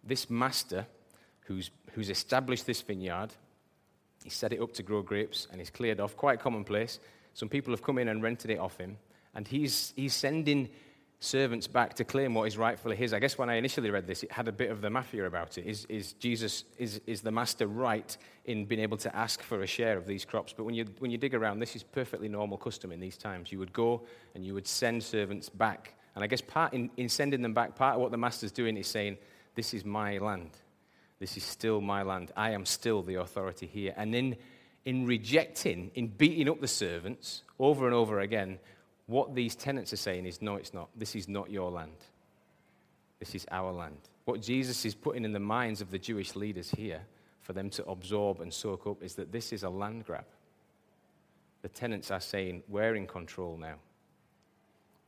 This 0.04 0.30
master 0.30 0.86
who's, 1.42 1.72
who's 1.94 2.10
established 2.10 2.66
this 2.66 2.82
vineyard, 2.82 3.30
he 4.24 4.30
set 4.30 4.54
it 4.54 4.62
up 4.62 4.74
to 4.74 4.84
grow 4.84 5.02
grapes 5.02 5.48
and 5.52 5.60
he's 5.60 5.70
cleared 5.70 6.00
off, 6.00 6.16
quite 6.16 6.40
commonplace. 6.40 7.00
Some 7.34 7.50
people 7.50 7.72
have 7.74 7.82
come 7.82 7.98
in 7.98 8.08
and 8.08 8.22
rented 8.22 8.52
it 8.52 8.60
off 8.60 8.78
him. 8.78 8.98
And 9.36 9.48
he's, 9.48 9.94
he's 9.96 10.14
sending 10.14 10.70
servants 11.20 11.68
back 11.68 11.94
to 11.96 12.06
claim 12.06 12.34
what 12.34 12.48
is 12.48 12.58
rightfully 12.58 12.96
his. 12.96 13.14
I 13.14 13.20
guess 13.20 13.38
when 13.38 13.50
I 13.50 13.56
initially 13.56 13.90
read 13.90 14.08
this, 14.08 14.24
it 14.24 14.32
had 14.32 14.48
a 14.48 14.52
bit 14.52 14.72
of 14.72 14.82
the 14.82 14.90
mafia 14.90 15.26
about 15.26 15.58
it. 15.58 15.66
Is, 15.66 15.86
is 15.90 16.14
Jesus, 16.14 16.64
is, 16.78 17.02
is 17.06 17.22
the 17.22 17.32
master 17.32 17.68
right 17.68 18.16
in 18.46 18.66
being 18.66 18.82
able 18.82 18.98
to 18.98 19.14
ask 19.14 19.42
for 19.42 19.62
a 19.62 19.68
share 19.68 19.98
of 19.98 20.08
these 20.08 20.24
crops? 20.24 20.54
But 20.56 20.64
when 20.64 20.76
you, 20.76 20.86
when 21.00 21.12
you 21.12 21.18
dig 21.18 21.36
around, 21.36 21.60
this 21.60 21.76
is 21.76 21.84
perfectly 21.84 22.30
normal 22.30 22.58
custom 22.58 22.92
in 22.92 23.02
these 23.02 23.18
times. 23.18 23.52
You 23.52 23.60
would 23.60 23.74
go 23.74 24.04
and 24.34 24.46
you 24.46 24.54
would 24.54 24.68
send 24.68 25.04
servants 25.04 25.50
back. 25.50 25.94
And 26.16 26.24
I 26.24 26.28
guess 26.28 26.42
part 26.42 26.74
in, 26.74 26.90
in 26.96 27.10
sending 27.10 27.42
them 27.42 27.54
back, 27.54 27.76
part 27.76 27.96
of 27.96 28.02
what 28.02 28.12
the 28.12 28.18
master's 28.18 28.52
doing 28.52 28.78
is 28.78 28.88
saying, 28.88 29.18
This 29.56 29.74
is 29.74 29.84
my 29.84 30.18
land. 30.20 30.52
This 31.20 31.36
is 31.36 31.44
still 31.44 31.82
my 31.82 32.02
land. 32.02 32.32
I 32.38 32.52
am 32.52 32.66
still 32.66 33.04
the 33.04 33.16
authority 33.16 33.68
here. 33.68 33.94
And 33.98 34.16
in, 34.16 34.38
in 34.86 35.06
rejecting, 35.06 35.92
in 35.96 36.08
beating 36.08 36.48
up 36.48 36.62
the 36.62 36.68
servants 36.68 37.44
over 37.60 37.86
and 37.86 37.94
over 37.94 38.22
again, 38.22 38.60
what 39.10 39.34
these 39.34 39.56
tenants 39.56 39.92
are 39.92 39.98
saying 39.98 40.28
is, 40.28 40.40
no, 40.40 40.56
it's 40.56 40.72
not. 40.72 40.88
This 40.96 41.16
is 41.16 41.28
not 41.28 41.50
your 41.50 41.72
land. 41.72 41.98
This 43.20 43.34
is 43.34 43.46
our 43.50 43.72
land. 43.72 43.98
What 44.26 44.40
Jesus 44.40 44.86
is 44.86 44.94
putting 44.94 45.26
in 45.26 45.34
the 45.34 45.40
minds 45.40 45.82
of 45.82 45.90
the 45.90 45.98
Jewish 45.98 46.36
leaders 46.36 46.70
here 46.70 47.02
for 47.42 47.54
them 47.54 47.72
to 47.72 47.86
absorb 47.86 48.40
and 48.40 48.54
soak 48.54 48.86
up 48.86 49.02
is 49.02 49.16
that 49.16 49.32
this 49.32 49.52
is 49.52 49.64
a 49.64 49.70
land 49.70 50.06
grab. 50.06 50.26
The 51.64 51.70
tenants 51.70 52.12
are 52.12 52.20
saying, 52.20 52.62
we're 52.68 52.94
in 52.94 53.08
control 53.08 53.58
now. 53.58 53.76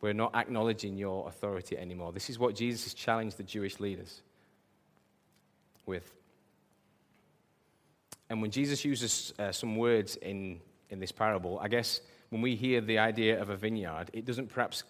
We're 0.01 0.13
not 0.13 0.33
acknowledging 0.33 0.97
your 0.97 1.27
authority 1.27 1.77
anymore. 1.77 2.11
This 2.11 2.31
is 2.31 2.39
what 2.39 2.55
Jesus 2.55 2.85
has 2.85 2.95
challenged 2.95 3.37
the 3.37 3.43
Jewish 3.43 3.79
leaders 3.79 4.23
with. 5.85 6.11
And 8.31 8.41
when 8.41 8.49
Jesus 8.49 8.83
uses 8.83 9.31
uh, 9.37 9.51
some 9.51 9.75
words 9.75 10.15
in, 10.15 10.59
in 10.89 10.99
this 10.99 11.11
parable, 11.11 11.59
I 11.59 11.67
guess 11.67 12.01
when 12.31 12.41
we 12.41 12.55
hear 12.55 12.81
the 12.81 12.97
idea 12.97 13.39
of 13.39 13.49
a 13.49 13.55
vineyard, 13.57 14.09
it 14.13 14.25
doesn't 14.25 14.47
perhaps 14.47 14.83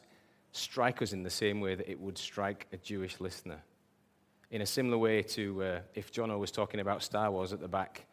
strike 0.52 1.02
us 1.02 1.12
in 1.12 1.24
the 1.24 1.30
same 1.30 1.60
way 1.60 1.76
that 1.76 1.90
it 1.90 2.00
would 2.00 2.18
strike 2.18 2.68
a 2.72 2.78
Jewish 2.78 3.20
listener. 3.20 3.60
In 4.52 4.62
a 4.62 4.66
similar 4.66 4.98
way 4.98 5.24
to 5.24 5.64
uh, 5.64 5.80
if 5.96 6.14
Jono 6.14 6.38
was 6.40 6.52
talking 6.52 6.80
about 6.80 7.02
Star 7.02 7.32
Wars 7.32 7.52
at 7.52 7.60
the 7.60 7.68
back 7.68 8.06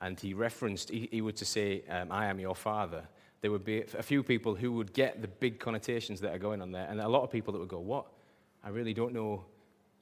and 0.00 0.18
he 0.18 0.32
referenced, 0.32 0.88
he, 0.88 1.08
he 1.12 1.20
would 1.20 1.36
to 1.36 1.44
say, 1.44 1.82
um, 1.90 2.10
I 2.10 2.26
am 2.26 2.40
your 2.40 2.54
father, 2.54 3.02
there 3.42 3.50
would 3.50 3.64
be 3.64 3.82
a 3.82 4.02
few 4.02 4.22
people 4.22 4.54
who 4.54 4.72
would 4.72 4.94
get 4.94 5.20
the 5.20 5.28
big 5.28 5.60
connotations 5.60 6.20
that 6.22 6.34
are 6.34 6.38
going 6.38 6.62
on 6.62 6.72
there, 6.72 6.86
and 6.88 7.00
a 7.00 7.08
lot 7.08 7.22
of 7.22 7.30
people 7.30 7.52
that 7.52 7.58
would 7.58 7.68
go, 7.68 7.80
What? 7.80 8.06
I 8.64 8.68
really 8.68 8.94
don't 8.94 9.12
know 9.12 9.44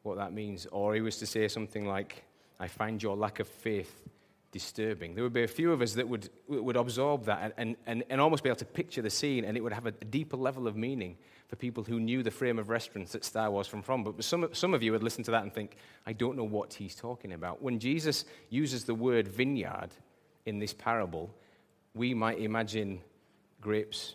what 0.03 0.17
that 0.19 0.33
means. 0.33 0.67
Or 0.67 0.95
he 0.95 1.01
was 1.01 1.17
to 1.19 1.27
say 1.27 1.47
something 1.49 1.87
like, 1.87 2.25
I 2.61 2.67
find 2.67 3.01
your 3.03 3.17
lack 3.17 3.39
of 3.39 3.49
faith 3.49 4.09
disturbing. 4.51 5.15
There 5.15 5.25
would 5.25 5.33
be 5.33 5.43
a 5.43 5.49
few 5.49 5.73
of 5.73 5.83
us 5.83 5.93
that 5.95 6.09
would, 6.09 6.31
would 6.49 6.77
absorb 6.77 7.25
that 7.27 7.55
and, 7.57 7.77
and, 7.87 8.05
and 8.09 8.21
almost 8.21 8.43
be 8.43 8.49
able 8.49 8.59
to 8.59 8.65
picture 8.65 9.03
the 9.03 9.11
scene, 9.11 9.45
and 9.45 9.57
it 9.57 9.61
would 9.61 9.73
have 9.73 9.87
a 9.87 9.93
deeper 9.93 10.37
level 10.37 10.67
of 10.67 10.77
meaning 10.77 11.17
for 11.49 11.57
people 11.57 11.83
who 11.83 11.99
knew 12.01 12.23
the 12.23 12.31
frame 12.31 12.59
of 12.59 12.69
reference 12.69 13.13
that 13.13 13.25
Star 13.25 13.51
Wars 13.51 13.67
from 13.67 13.83
from. 13.83 14.05
But 14.05 14.23
some, 14.25 14.49
some 14.53 14.75
of 14.75 14.83
you 14.83 14.93
would 14.93 15.03
listen 15.03 15.25
to 15.25 15.31
that 15.33 15.43
and 15.43 15.53
think, 15.53 15.77
I 16.07 16.13
don't 16.13 16.37
know 16.37 16.45
what 16.45 16.75
he's 16.75 16.95
talking 16.95 17.33
about. 17.33 17.63
When 17.63 17.79
Jesus 17.79 18.25
uses 18.51 18.85
the 18.85 18.95
word 18.95 19.29
vineyard 19.29 19.91
in 20.47 20.59
this 20.59 20.73
parable, 20.73 21.35
we 21.95 22.15
might 22.15 22.39
imagine 22.39 23.01
grapes, 23.61 24.15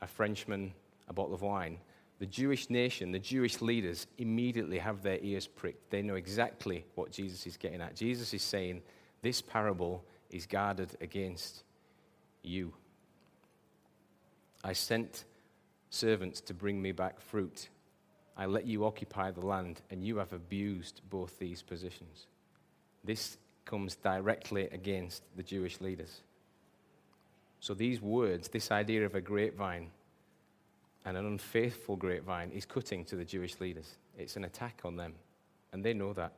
a 0.00 0.06
Frenchman, 0.06 0.72
a 1.08 1.12
bottle 1.12 1.34
of 1.34 1.42
wine. 1.42 1.78
The 2.18 2.26
Jewish 2.26 2.70
nation, 2.70 3.12
the 3.12 3.18
Jewish 3.20 3.60
leaders 3.60 4.08
immediately 4.18 4.78
have 4.78 5.02
their 5.02 5.18
ears 5.22 5.46
pricked. 5.46 5.90
They 5.90 6.02
know 6.02 6.16
exactly 6.16 6.84
what 6.96 7.12
Jesus 7.12 7.46
is 7.46 7.56
getting 7.56 7.80
at. 7.80 7.94
Jesus 7.94 8.34
is 8.34 8.42
saying, 8.42 8.82
This 9.22 9.42
parable 9.42 10.04
is 10.30 10.46
guarded 10.46 10.96
against 11.00 11.62
you. 12.42 12.72
I 14.62 14.72
sent 14.72 15.24
servants 15.90 16.40
to 16.42 16.54
bring 16.54 16.80
me 16.80 16.92
back 16.92 17.20
fruit. 17.20 17.68
I 18.36 18.46
let 18.46 18.66
you 18.66 18.84
occupy 18.84 19.30
the 19.30 19.44
land, 19.44 19.80
and 19.90 20.04
you 20.04 20.16
have 20.18 20.32
abused 20.32 21.00
both 21.10 21.38
these 21.38 21.62
positions. 21.62 22.26
This 23.02 23.38
comes 23.64 23.96
directly 23.96 24.68
against 24.70 25.22
the 25.36 25.42
Jewish 25.42 25.80
leaders. 25.80 26.20
So, 27.60 27.74
these 27.74 28.00
words, 28.00 28.48
this 28.48 28.70
idea 28.70 29.04
of 29.04 29.16
a 29.16 29.20
grapevine 29.20 29.90
and 31.04 31.16
an 31.16 31.26
unfaithful 31.26 31.96
grapevine, 31.96 32.50
is 32.52 32.64
cutting 32.64 33.04
to 33.06 33.16
the 33.16 33.24
Jewish 33.24 33.58
leaders. 33.60 33.96
It's 34.16 34.36
an 34.36 34.44
attack 34.44 34.82
on 34.84 34.96
them, 34.96 35.14
and 35.72 35.84
they 35.84 35.94
know 35.94 36.12
that. 36.12 36.32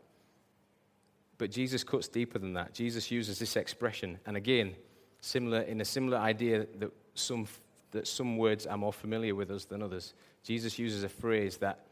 But 1.41 1.51
Jesus 1.51 1.83
cuts 1.83 2.07
deeper 2.07 2.39
than 2.39 2.53
that. 2.53 2.75
Jesus 2.75 3.11
uses 3.11 3.39
this 3.39 3.57
expression, 3.57 4.19
and 4.27 4.37
again, 4.37 4.75
similar 5.23 5.63
in 5.63 5.81
a 5.81 5.87
similar 5.87 6.19
idea 6.19 6.67
that 6.79 6.93
some, 7.15 7.49
that 7.93 8.07
some 8.07 8.37
words 8.37 8.67
are 8.67 8.77
more 8.77 8.93
familiar 8.93 9.35
with 9.35 9.51
us 9.51 9.65
than 9.65 9.83
others. 9.83 10.13
Jesus 10.43 10.79
uses 10.79 11.03
a 11.03 11.09
phrase 11.09 11.57
that, 11.57 11.87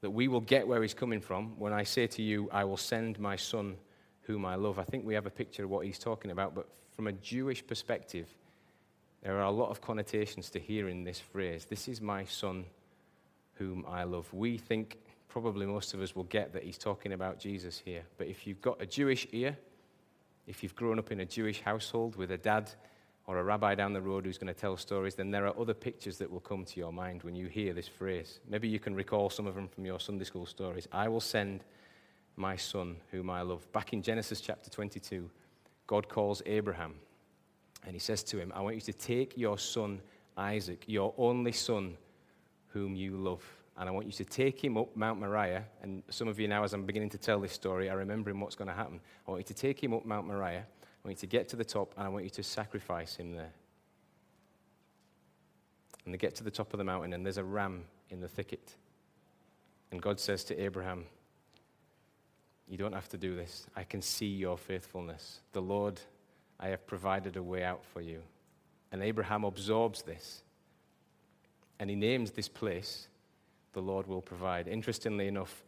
that 0.00 0.08
we 0.08 0.28
will 0.28 0.40
get 0.40 0.66
where 0.66 0.80
he's 0.80 0.94
coming 0.94 1.20
from 1.20 1.58
when 1.58 1.74
I 1.74 1.82
say 1.82 2.06
to 2.06 2.22
you, 2.22 2.48
I 2.50 2.64
will 2.64 2.78
send 2.78 3.20
my 3.20 3.36
son 3.36 3.76
whom 4.22 4.46
I 4.46 4.54
love. 4.54 4.78
I 4.78 4.84
think 4.84 5.04
we 5.04 5.12
have 5.12 5.26
a 5.26 5.30
picture 5.30 5.64
of 5.64 5.68
what 5.68 5.84
he's 5.84 5.98
talking 5.98 6.30
about, 6.30 6.54
but 6.54 6.66
from 6.94 7.06
a 7.06 7.12
Jewish 7.12 7.66
perspective, 7.66 8.28
there 9.22 9.36
are 9.36 9.44
a 9.44 9.50
lot 9.50 9.68
of 9.68 9.82
connotations 9.82 10.48
to 10.50 10.58
hearing 10.58 11.04
this 11.04 11.20
phrase. 11.20 11.66
This 11.66 11.86
is 11.86 12.00
my 12.00 12.24
son 12.24 12.64
whom 13.56 13.84
I 13.86 14.04
love. 14.04 14.32
We 14.32 14.56
think, 14.56 14.96
probably 15.42 15.66
most 15.66 15.92
of 15.92 16.00
us 16.00 16.16
will 16.16 16.24
get 16.24 16.54
that 16.54 16.62
he's 16.62 16.78
talking 16.78 17.12
about 17.12 17.38
Jesus 17.38 17.82
here. 17.84 18.02
But 18.16 18.26
if 18.26 18.46
you've 18.46 18.62
got 18.62 18.80
a 18.80 18.86
Jewish 18.86 19.26
ear, 19.32 19.54
if 20.46 20.62
you've 20.62 20.74
grown 20.74 20.98
up 20.98 21.12
in 21.12 21.20
a 21.20 21.26
Jewish 21.26 21.60
household 21.60 22.16
with 22.16 22.30
a 22.30 22.38
dad 22.38 22.70
or 23.26 23.36
a 23.36 23.44
rabbi 23.44 23.74
down 23.74 23.92
the 23.92 24.00
road 24.00 24.24
who's 24.24 24.38
going 24.38 24.54
to 24.54 24.58
tell 24.58 24.78
stories, 24.78 25.14
then 25.14 25.30
there 25.30 25.46
are 25.46 25.54
other 25.60 25.74
pictures 25.74 26.16
that 26.16 26.30
will 26.30 26.40
come 26.40 26.64
to 26.64 26.80
your 26.80 26.90
mind 26.90 27.22
when 27.22 27.36
you 27.36 27.48
hear 27.48 27.74
this 27.74 27.86
phrase. 27.86 28.40
Maybe 28.48 28.66
you 28.66 28.78
can 28.78 28.94
recall 28.94 29.28
some 29.28 29.46
of 29.46 29.54
them 29.54 29.68
from 29.68 29.84
your 29.84 30.00
Sunday 30.00 30.24
school 30.24 30.46
stories. 30.46 30.88
I 30.90 31.06
will 31.06 31.20
send 31.20 31.64
my 32.36 32.56
son 32.56 32.96
whom 33.10 33.28
I 33.28 33.42
love. 33.42 33.70
Back 33.72 33.92
in 33.92 34.00
Genesis 34.00 34.40
chapter 34.40 34.70
22, 34.70 35.28
God 35.86 36.08
calls 36.08 36.40
Abraham 36.46 36.94
and 37.84 37.92
he 37.92 37.98
says 38.00 38.22
to 38.22 38.38
him, 38.38 38.52
I 38.54 38.62
want 38.62 38.76
you 38.76 38.80
to 38.80 38.94
take 38.94 39.36
your 39.36 39.58
son 39.58 40.00
Isaac, 40.38 40.84
your 40.86 41.12
only 41.18 41.52
son, 41.52 41.98
whom 42.68 42.96
you 42.96 43.18
love, 43.18 43.44
and 43.78 43.88
I 43.88 43.92
want 43.92 44.06
you 44.06 44.12
to 44.12 44.24
take 44.24 44.62
him 44.62 44.76
up 44.76 44.96
Mount 44.96 45.20
Moriah. 45.20 45.64
And 45.82 46.02
some 46.08 46.28
of 46.28 46.40
you 46.40 46.48
now, 46.48 46.64
as 46.64 46.72
I'm 46.72 46.84
beginning 46.84 47.10
to 47.10 47.18
tell 47.18 47.40
this 47.40 47.52
story, 47.52 47.90
are 47.90 47.96
remembering 47.96 48.40
what's 48.40 48.54
going 48.54 48.68
to 48.68 48.74
happen. 48.74 49.00
I 49.26 49.30
want 49.30 49.40
you 49.40 49.54
to 49.54 49.54
take 49.54 49.82
him 49.82 49.92
up 49.92 50.06
Mount 50.06 50.26
Moriah. 50.26 50.64
I 50.64 51.08
want 51.08 51.16
you 51.18 51.20
to 51.20 51.26
get 51.26 51.48
to 51.50 51.56
the 51.56 51.64
top, 51.64 51.92
and 51.96 52.06
I 52.06 52.08
want 52.08 52.24
you 52.24 52.30
to 52.30 52.42
sacrifice 52.42 53.16
him 53.16 53.32
there. 53.32 53.52
And 56.04 56.14
they 56.14 56.18
get 56.18 56.34
to 56.36 56.44
the 56.44 56.50
top 56.50 56.72
of 56.72 56.78
the 56.78 56.84
mountain, 56.84 57.12
and 57.12 57.24
there's 57.24 57.38
a 57.38 57.44
ram 57.44 57.84
in 58.10 58.20
the 58.20 58.28
thicket. 58.28 58.74
And 59.90 60.00
God 60.00 60.18
says 60.18 60.42
to 60.44 60.60
Abraham, 60.60 61.04
You 62.68 62.78
don't 62.78 62.94
have 62.94 63.08
to 63.10 63.18
do 63.18 63.36
this. 63.36 63.66
I 63.76 63.84
can 63.84 64.00
see 64.00 64.26
your 64.26 64.56
faithfulness. 64.56 65.40
The 65.52 65.62
Lord 65.62 66.00
I 66.58 66.68
have 66.68 66.86
provided 66.86 67.36
a 67.36 67.42
way 67.42 67.62
out 67.62 67.84
for 67.84 68.00
you. 68.00 68.22
And 68.90 69.02
Abraham 69.02 69.44
absorbs 69.44 70.02
this. 70.02 70.42
And 71.78 71.90
he 71.90 71.96
names 71.96 72.30
this 72.30 72.48
place, 72.48 73.08
the 73.76 73.82
Lord 73.82 74.06
will 74.06 74.22
provide. 74.22 74.68
Interestingly 74.68 75.28
enough, 75.28 75.62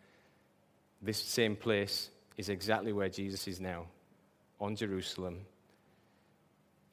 this 1.03 1.19
same 1.19 1.55
place 1.55 2.09
is 2.39 2.49
exactly 2.49 2.91
where 2.91 3.11
Jesus 3.11 3.47
is 3.47 3.61
now, 3.61 3.85
on 4.59 4.75
Jerusalem, 4.75 5.41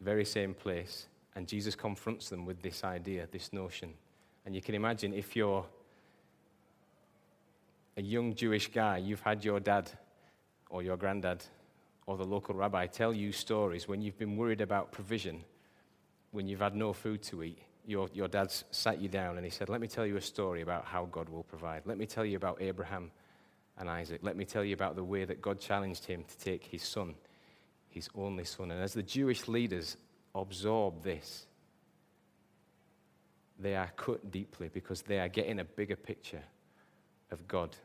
very 0.01 0.25
same 0.25 0.53
place. 0.53 1.07
And 1.33 1.47
Jesus 1.47 1.73
confronts 1.73 2.27
them 2.27 2.45
with 2.45 2.61
this 2.61 2.83
idea, 2.83 3.29
this 3.31 3.53
notion. 3.53 3.93
And 4.45 4.53
you 4.53 4.61
can 4.61 4.75
imagine 4.75 5.13
if 5.13 5.37
you're 5.37 5.65
a 7.95 8.01
young 8.01 8.35
Jewish 8.35 8.69
guy, 8.69 8.97
you've 8.97 9.21
had 9.21 9.45
your 9.45 9.61
dad 9.61 9.89
or 10.69 10.83
your 10.83 10.97
granddad 10.97 11.45
or 12.07 12.17
the 12.17 12.25
local 12.25 12.55
rabbi 12.55 12.87
tell 12.87 13.13
you 13.13 13.31
stories 13.31 13.87
when 13.87 14.01
you've 14.01 14.19
been 14.19 14.35
worried 14.35 14.59
about 14.59 14.91
provision, 14.91 15.45
when 16.31 16.45
you've 16.45 16.59
had 16.59 16.75
no 16.75 16.91
food 16.91 17.23
to 17.23 17.41
eat. 17.41 17.59
Your, 17.87 18.09
your 18.13 18.27
dad's 18.27 18.63
sat 18.71 18.99
you 18.99 19.07
down 19.07 19.37
and 19.37 19.45
he 19.45 19.51
said, 19.51 19.69
Let 19.69 19.81
me 19.81 19.87
tell 19.87 20.05
you 20.05 20.17
a 20.17 20.21
story 20.21 20.61
about 20.61 20.85
how 20.85 21.05
God 21.05 21.29
will 21.29 21.43
provide. 21.43 21.83
Let 21.85 21.97
me 21.97 22.05
tell 22.05 22.25
you 22.25 22.37
about 22.37 22.61
Abraham 22.61 23.11
and 23.77 23.89
Isaac. 23.89 24.21
Let 24.23 24.37
me 24.37 24.45
tell 24.45 24.63
you 24.63 24.73
about 24.73 24.95
the 24.95 25.03
way 25.03 25.25
that 25.25 25.41
God 25.41 25.59
challenged 25.59 26.05
him 26.05 26.23
to 26.27 26.37
take 26.37 26.63
his 26.63 26.83
son, 26.83 27.15
his 27.89 28.09
only 28.15 28.43
son. 28.43 28.71
And 28.71 28.81
as 28.81 28.93
the 28.93 29.03
Jewish 29.03 29.47
leaders 29.47 29.97
absorb 30.33 31.03
this, 31.03 31.45
they 33.59 33.75
are 33.75 33.91
cut 33.95 34.31
deeply 34.31 34.69
because 34.73 35.01
they 35.01 35.19
are 35.19 35.29
getting 35.29 35.59
a 35.59 35.65
bigger 35.65 35.95
picture 35.95 36.43
of 37.31 37.47
God 37.47 37.75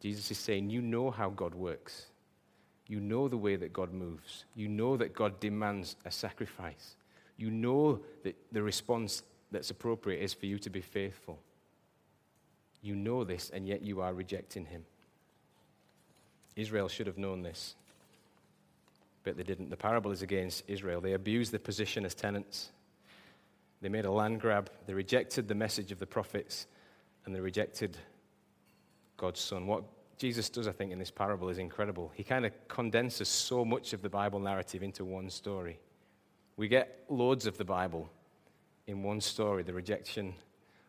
Jesus 0.00 0.30
is 0.30 0.38
saying, 0.38 0.70
You 0.70 0.80
know 0.80 1.10
how 1.10 1.30
God 1.30 1.54
works. 1.54 2.06
You 2.86 3.00
know 3.00 3.28
the 3.28 3.36
way 3.36 3.56
that 3.56 3.72
God 3.72 3.92
moves. 3.92 4.44
You 4.54 4.68
know 4.68 4.96
that 4.96 5.14
God 5.14 5.40
demands 5.40 5.96
a 6.04 6.10
sacrifice. 6.10 6.94
You 7.38 7.50
know 7.50 8.00
that 8.24 8.36
the 8.52 8.62
response 8.62 9.22
that's 9.50 9.70
appropriate 9.70 10.20
is 10.20 10.34
for 10.34 10.44
you 10.44 10.58
to 10.58 10.68
be 10.68 10.82
faithful. 10.82 11.38
You 12.82 12.94
know 12.94 13.24
this, 13.24 13.50
and 13.50 13.66
yet 13.66 13.82
you 13.82 14.02
are 14.02 14.12
rejecting 14.12 14.66
Him. 14.66 14.84
Israel 16.56 16.88
should 16.88 17.06
have 17.06 17.16
known 17.16 17.42
this, 17.42 17.76
but 19.24 19.36
they 19.36 19.44
didn't. 19.44 19.70
The 19.70 19.76
parable 19.76 20.10
is 20.10 20.22
against 20.22 20.64
Israel. 20.66 21.00
They 21.00 21.12
abused 21.12 21.52
their 21.52 21.60
position 21.60 22.04
as 22.04 22.14
tenants. 22.14 22.70
They 23.80 23.88
made 23.88 24.04
a 24.04 24.10
land 24.10 24.40
grab. 24.40 24.70
They 24.86 24.94
rejected 24.94 25.46
the 25.46 25.54
message 25.54 25.92
of 25.92 26.00
the 26.00 26.06
prophets 26.06 26.66
and 27.24 27.34
they 27.34 27.40
rejected 27.40 27.96
God's 29.16 29.40
Son. 29.40 29.66
What 29.66 29.84
Jesus 30.18 30.50
does, 30.50 30.66
I 30.66 30.72
think, 30.72 30.90
in 30.90 30.98
this 30.98 31.12
parable 31.12 31.48
is 31.48 31.58
incredible. 31.58 32.10
He 32.14 32.24
kind 32.24 32.44
of 32.44 32.52
condenses 32.66 33.28
so 33.28 33.64
much 33.64 33.92
of 33.92 34.02
the 34.02 34.08
Bible 34.08 34.40
narrative 34.40 34.82
into 34.82 35.04
one 35.04 35.30
story. 35.30 35.78
We 36.58 36.66
get 36.66 37.04
loads 37.08 37.46
of 37.46 37.56
the 37.56 37.64
Bible 37.64 38.10
in 38.88 39.04
one 39.04 39.20
story 39.20 39.62
the 39.62 39.72
rejection 39.72 40.34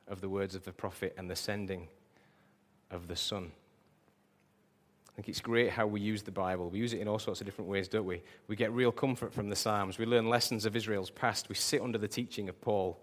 of 0.08 0.20
the 0.20 0.28
words 0.28 0.56
of 0.56 0.64
the 0.66 0.72
prophet 0.74 1.14
and 1.16 1.30
the 1.30 1.36
sending 1.36 1.88
of 2.90 3.08
the 3.08 3.16
Son. 3.16 3.52
I 5.08 5.12
think 5.16 5.30
it's 5.30 5.42
great 5.42 5.70
how 5.70 5.86
we 5.86 6.02
use 6.02 6.24
the 6.24 6.32
Bible. 6.32 6.72
We 6.72 6.80
use 6.80 6.94
it 6.94 7.02
in 7.02 7.08
all 7.08 7.20
sorts 7.20 7.40
of 7.40 7.46
different 7.46 7.70
ways, 7.70 7.88
don't 7.88 8.06
we? 8.06 8.24
We 8.48 8.56
get 8.56 8.72
real 8.72 8.92
comfort 8.92 9.32
from 9.32 9.48
the 9.48 9.56
Psalms. 9.56 10.00
We 10.00 10.08
learn 10.08 10.28
lessons 10.28 10.66
of 10.66 10.76
Israel's 10.76 11.12
past. 11.12 11.50
We 11.50 11.56
sit 11.56 11.84
under 11.84 12.00
the 12.00 12.08
teaching 12.08 12.50
of 12.50 12.60
Paul. 12.62 13.00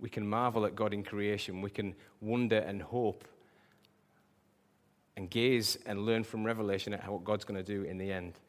We 0.00 0.08
can 0.08 0.26
marvel 0.26 0.66
at 0.66 0.74
God 0.74 0.92
in 0.92 1.04
creation. 1.04 1.62
We 1.62 1.70
can 1.70 1.94
wonder 2.20 2.58
and 2.58 2.82
hope 2.82 3.28
and 5.16 5.30
gaze 5.30 5.78
and 5.86 6.04
learn 6.04 6.24
from 6.24 6.42
Revelation 6.42 6.94
at 6.94 7.08
what 7.08 7.22
God's 7.22 7.44
going 7.44 7.64
to 7.64 7.72
do 7.72 7.84
in 7.84 7.96
the 7.96 8.10
end. 8.10 8.40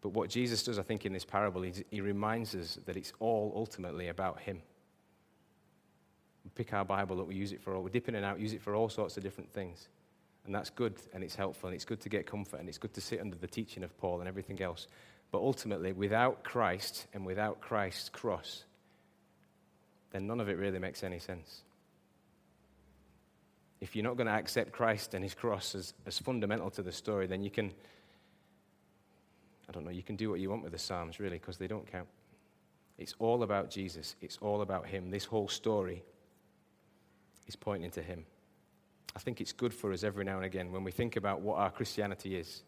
But 0.00 0.10
what 0.10 0.30
Jesus 0.30 0.62
does, 0.62 0.78
I 0.78 0.82
think, 0.82 1.04
in 1.04 1.12
this 1.12 1.24
parable, 1.24 1.64
is 1.64 1.82
he 1.90 2.00
reminds 2.00 2.54
us 2.54 2.78
that 2.86 2.96
it's 2.96 3.12
all 3.18 3.52
ultimately 3.56 4.08
about 4.08 4.40
Him. 4.40 4.62
We 6.44 6.50
pick 6.54 6.72
our 6.72 6.84
Bible 6.84 7.20
up, 7.20 7.26
we 7.26 7.34
use 7.34 7.52
it 7.52 7.60
for 7.60 7.74
all, 7.74 7.82
we 7.82 7.90
dip 7.90 8.08
in 8.08 8.14
and 8.14 8.24
out, 8.24 8.40
use 8.40 8.52
it 8.52 8.62
for 8.62 8.74
all 8.74 8.88
sorts 8.88 9.16
of 9.16 9.22
different 9.22 9.52
things. 9.52 9.88
And 10.46 10.54
that's 10.54 10.70
good 10.70 10.94
and 11.12 11.22
it's 11.22 11.34
helpful 11.34 11.68
and 11.68 11.74
it's 11.74 11.84
good 11.84 12.00
to 12.00 12.08
get 12.08 12.26
comfort 12.26 12.60
and 12.60 12.68
it's 12.68 12.78
good 12.78 12.94
to 12.94 13.00
sit 13.00 13.20
under 13.20 13.36
the 13.36 13.46
teaching 13.46 13.82
of 13.82 13.96
Paul 13.98 14.20
and 14.20 14.28
everything 14.28 14.62
else. 14.62 14.86
But 15.30 15.38
ultimately, 15.38 15.92
without 15.92 16.42
Christ 16.42 17.06
and 17.12 17.26
without 17.26 17.60
Christ's 17.60 18.08
cross, 18.08 18.64
then 20.10 20.26
none 20.26 20.40
of 20.40 20.48
it 20.48 20.56
really 20.56 20.78
makes 20.78 21.02
any 21.02 21.18
sense 21.18 21.64
if 23.80 23.94
you're 23.94 24.04
not 24.04 24.16
going 24.16 24.26
to 24.26 24.32
accept 24.32 24.72
Christ 24.72 25.14
and 25.14 25.22
his 25.22 25.34
cross 25.34 25.74
as, 25.74 25.94
as 26.06 26.18
fundamental 26.18 26.70
to 26.70 26.82
the 26.82 26.92
story, 26.92 27.26
then 27.26 27.42
you 27.42 27.50
can, 27.50 27.72
I 29.68 29.72
don't 29.72 29.84
know, 29.84 29.90
you 29.90 30.02
can 30.02 30.16
do 30.16 30.30
what 30.30 30.40
you 30.40 30.50
want 30.50 30.62
with 30.62 30.72
the 30.72 30.78
Psalms, 30.78 31.20
really, 31.20 31.38
because 31.38 31.58
they 31.58 31.66
don't 31.66 31.90
count. 31.90 32.08
It's 32.96 33.14
all 33.18 33.42
about 33.42 33.70
Jesus, 33.70 34.16
it's 34.20 34.38
all 34.40 34.62
about 34.62 34.86
him. 34.86 35.10
This 35.10 35.24
whole 35.24 35.48
story 35.48 36.02
is 37.46 37.56
pointing 37.56 37.90
to 37.92 38.02
him. 38.02 38.24
I 39.14 39.20
think 39.20 39.40
it's 39.40 39.52
good 39.52 39.72
for 39.72 39.92
us 39.92 40.04
every 40.04 40.24
now 40.24 40.36
and 40.36 40.44
again 40.44 40.70
when 40.72 40.84
we 40.84 40.90
think 40.90 41.16
about 41.16 41.40
what 41.40 41.58
our 41.58 41.70
Christianity 41.70 42.36
is, 42.36 42.62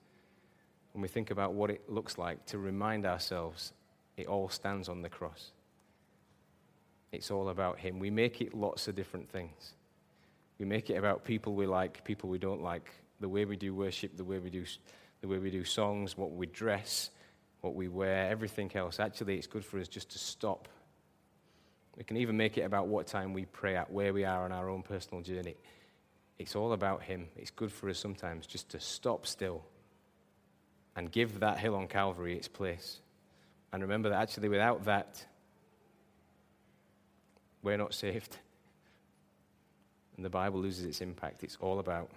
when 0.93 1.03
we 1.03 1.09
think 1.09 1.31
about 1.31 1.53
what 1.53 1.71
it 1.71 1.89
looks 1.89 2.19
like, 2.19 2.45
to 2.47 2.59
remind 2.59 3.07
ourselves 3.07 3.73
it 4.17 4.27
all 4.27 4.49
stands 4.49 4.89
on 4.89 5.03
the 5.03 5.09
cross. 5.09 5.53
It's 7.13 7.31
all 7.31 7.49
about 7.49 7.79
him. 7.79 7.99
We 7.99 8.11
make 8.11 8.41
it 8.41 8.55
lots 8.55 8.87
of 8.89 8.95
different 8.95 9.29
things. 9.31 9.75
We 10.59 10.67
make 10.67 10.91
it 10.91 10.95
about 10.95 11.25
people 11.25 11.55
we 11.55 11.67
like, 11.67 12.05
people 12.05 12.29
we 12.29 12.39
don't 12.39 12.63
like, 12.63 12.91
the 13.19 13.29
way 13.29 13.45
we 13.45 13.57
do 13.57 13.75
worship, 13.75 14.17
the 14.17 14.25
way 14.25 14.39
we 14.39 14.51
do, 14.51 14.65
the 15.21 15.29
way 15.29 15.39
we 15.39 15.51
do 15.51 15.65
songs, 15.65 16.17
what 16.17 16.33
we 16.33 16.47
dress, 16.47 17.11
what 17.61 17.75
we 17.75 17.89
wear, 17.89 18.31
everything 18.31 18.71
else. 18.75 19.01
Actually, 19.01 19.37
it's 19.37 19.47
good 19.47 19.65
for 19.65 19.79
us 19.79 19.89
just 19.89 20.11
to 20.11 20.19
stop. 20.19 20.69
We 21.97 22.05
can 22.05 22.17
even 22.17 22.37
make 22.37 22.57
it 22.57 22.63
about 22.63 22.87
what 22.87 23.07
time 23.07 23.35
we 23.35 23.45
pray 23.45 23.77
at, 23.77 23.93
where 23.93 24.13
we 24.13 24.25
are 24.25 24.45
on 24.45 24.53
our 24.53 24.69
own 24.71 24.83
personal 24.83 25.23
journey. 25.23 25.57
It's 26.39 26.57
all 26.57 26.73
about 26.73 27.03
Him. 27.03 27.29
It's 27.37 27.51
good 27.51 27.71
for 27.71 27.91
us 27.91 27.99
sometimes 27.99 28.47
just 28.47 28.71
to 28.71 28.81
stop 28.81 29.27
still 29.27 29.63
and 30.97 31.13
give 31.13 31.41
that 31.41 31.59
hill 31.59 31.75
on 31.75 31.87
Calvary 31.87 32.37
its 32.37 32.49
place. 32.49 33.01
And 33.73 33.83
remember 33.83 34.09
that 34.09 34.23
actually, 34.23 34.49
without 34.49 34.85
that, 34.87 35.25
we're 37.63 37.77
not 37.77 37.93
saved 37.93 38.39
and 40.17 40.25
the 40.25 40.31
Bible 40.31 40.61
loses 40.61 40.85
its 40.85 41.01
impact. 41.01 41.45
It's 41.45 41.57
all 41.61 41.79
about 41.79 42.11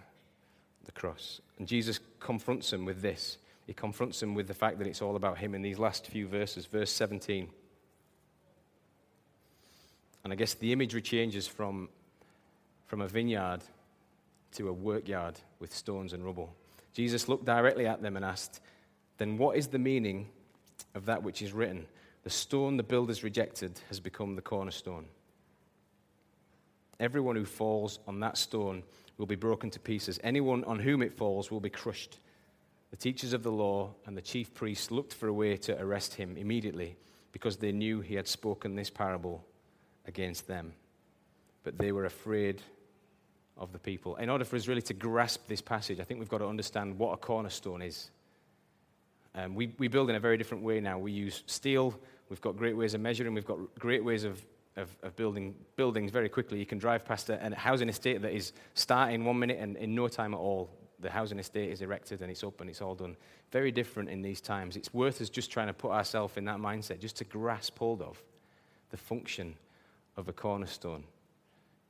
the 0.86 0.92
cross. 0.92 1.42
And 1.58 1.68
Jesus 1.68 2.00
confronts 2.20 2.72
them 2.72 2.86
with 2.86 3.02
this. 3.02 3.38
He 3.66 3.74
confronts 3.74 4.20
them 4.20 4.34
with 4.34 4.48
the 4.48 4.54
fact 4.54 4.78
that 4.80 4.88
it's 4.88 5.02
all 5.02 5.16
about 5.16 5.38
him 5.38 5.56
in 5.56 5.62
these 5.62 5.80
last 5.80 6.08
few 6.08 6.28
verses. 6.28 6.66
Verse 6.66 6.92
17. 6.92 7.50
And 10.24 10.34
I 10.34 10.36
guess 10.36 10.54
the 10.54 10.72
imagery 10.72 11.02
changes 11.02 11.48
from, 11.48 11.90
from 12.88 13.02
a 13.02 13.08
vineyard 13.08 13.62
to 14.54 14.70
a 14.70 14.74
workyard 14.74 15.40
with 15.60 15.74
stones 15.74 16.14
and 16.14 16.24
rubble. 16.24 16.54
Jesus 16.94 17.28
looked 17.28 17.46
directly 17.46 17.88
at 17.88 18.02
them 18.02 18.16
and 18.16 18.24
asked, 18.24 18.62
Then 19.18 19.38
what 19.38 19.58
is 19.58 19.68
the 19.68 19.80
meaning 19.80 20.28
of 20.96 21.06
that 21.06 21.24
which 21.24 21.42
is 21.42 21.54
written? 21.54 21.88
The 22.24 22.30
stone 22.30 22.78
the 22.78 22.84
builders 22.84 23.24
rejected 23.24 23.80
has 23.90 24.00
become 24.00 24.36
the 24.36 24.42
cornerstone. 24.42 25.06
Everyone 27.00 27.36
who 27.36 27.46
falls 27.46 28.00
on 28.08 28.20
that 28.22 28.38
stone 28.38 28.84
will 29.18 29.26
be 29.26 29.36
broken 29.36 29.70
to 29.72 29.80
pieces. 29.80 30.20
Anyone 30.24 30.64
on 30.66 30.80
whom 30.80 31.02
it 31.02 31.14
falls 31.14 31.52
will 31.52 31.60
be 31.60 31.70
crushed. 31.70 32.20
The 32.92 32.98
teachers 32.98 33.34
of 33.34 33.44
the 33.44 33.52
law 33.52 33.92
and 34.06 34.16
the 34.16 34.22
chief 34.22 34.54
priests 34.54 34.92
looked 34.92 35.14
for 35.14 35.28
a 35.28 35.34
way 35.34 35.58
to 35.58 35.80
arrest 35.82 36.14
him 36.16 36.38
immediately 36.38 36.96
because 37.32 37.58
they 37.58 37.72
knew 37.72 38.02
he 38.02 38.16
had 38.16 38.28
spoken 38.28 38.76
this 38.76 38.90
parable 38.90 39.44
against 40.06 40.48
them. 40.48 40.74
But 41.64 41.78
they 41.78 41.92
were 41.92 42.06
afraid 42.06 42.62
of 43.58 43.72
the 43.72 43.80
people. 43.80 44.16
In 44.18 44.30
order 44.30 44.46
for 44.46 44.56
us 44.56 44.68
really 44.68 44.82
to 44.84 44.94
grasp 44.94 45.48
this 45.48 45.62
passage, 45.62 46.00
I 46.00 46.04
think 46.04 46.20
we've 46.20 46.30
got 46.30 46.40
to 46.40 46.48
understand 46.48 46.98
what 46.98 47.14
a 47.14 47.18
cornerstone 47.18 47.82
is. 47.82 48.10
Um, 49.36 49.56
we, 49.56 49.74
we 49.78 49.88
build 49.88 50.10
in 50.10 50.16
a 50.16 50.20
very 50.20 50.38
different 50.38 50.64
way 50.64 50.80
now. 50.80 51.00
We 51.00 51.12
use 51.12 51.44
steel, 51.48 52.00
we've 52.30 52.42
got 52.42 52.58
great 52.58 52.78
ways 52.78 52.94
of 52.94 53.02
measuring, 53.02 53.34
we've 53.34 53.46
got 53.46 53.58
great 53.80 54.04
ways 54.04 54.24
of 54.24 54.44
of, 54.76 54.96
of 55.04 55.16
building 55.16 55.56
buildings 55.76 56.12
very 56.12 56.30
quickly. 56.30 56.60
You 56.60 56.66
can 56.66 56.78
drive 56.78 57.06
past 57.06 57.30
a, 57.30 57.46
a 57.46 57.56
housing 57.56 57.90
estate 57.90 58.22
that 58.22 58.34
is 58.34 58.54
starting 58.74 59.26
one 59.26 59.40
minute, 59.40 59.58
and 59.60 59.78
in 59.78 59.96
no 59.96 60.08
time 60.08 60.34
at 60.34 60.40
all, 60.40 60.70
the 61.00 61.10
housing 61.10 61.38
estate 61.38 61.70
is 61.70 61.82
erected 61.82 62.22
and 62.22 62.32
it's 62.32 62.44
up 62.44 62.62
and 62.62 62.70
it's 62.70 62.82
all 62.82 62.96
done. 62.96 63.16
Very 63.52 63.72
different 63.72 64.10
in 64.10 64.22
these 64.22 64.42
times. 64.42 64.76
It's 64.76 64.94
worth 64.94 65.22
us 65.22 65.30
just 65.30 65.52
trying 65.52 65.68
to 65.68 65.74
put 65.74 65.92
ourselves 65.92 66.38
in 66.38 66.46
that 66.46 66.58
mindset, 66.58 67.00
just 67.00 67.18
to 67.18 67.24
grasp 67.26 67.78
hold 67.78 68.02
of 68.02 68.24
the 68.90 68.98
function 68.98 69.56
of 70.18 70.28
a 70.28 70.34
cornerstone. 70.34 71.04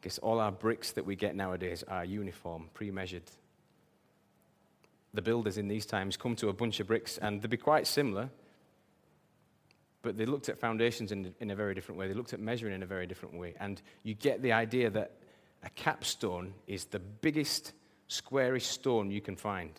Because 0.01 0.17
all 0.17 0.39
our 0.39 0.51
bricks 0.51 0.91
that 0.91 1.05
we 1.05 1.15
get 1.15 1.35
nowadays 1.35 1.83
are 1.87 2.03
uniform, 2.03 2.69
pre 2.73 2.91
measured. 2.91 3.23
The 5.13 5.21
builders 5.21 5.57
in 5.57 5.67
these 5.67 5.85
times 5.85 6.17
come 6.17 6.35
to 6.37 6.49
a 6.49 6.53
bunch 6.53 6.79
of 6.79 6.87
bricks 6.87 7.17
and 7.19 7.41
they'd 7.41 7.49
be 7.49 7.57
quite 7.57 7.87
similar, 7.87 8.29
but 10.03 10.17
they 10.17 10.25
looked 10.25 10.49
at 10.49 10.59
foundations 10.59 11.11
in, 11.11 11.33
in 11.39 11.49
a 11.49 11.55
very 11.55 11.73
different 11.73 11.97
way. 11.97 12.07
They 12.07 12.13
looked 12.13 12.33
at 12.33 12.39
measuring 12.39 12.75
in 12.75 12.83
a 12.83 12.85
very 12.85 13.07
different 13.07 13.35
way. 13.35 13.55
And 13.59 13.81
you 14.03 14.13
get 14.13 14.41
the 14.41 14.51
idea 14.51 14.89
that 14.91 15.13
a 15.63 15.69
capstone 15.71 16.53
is 16.67 16.85
the 16.85 16.99
biggest, 16.99 17.73
squarish 18.09 18.67
stone 18.67 19.09
you 19.09 19.21
can 19.21 19.37
find. 19.37 19.71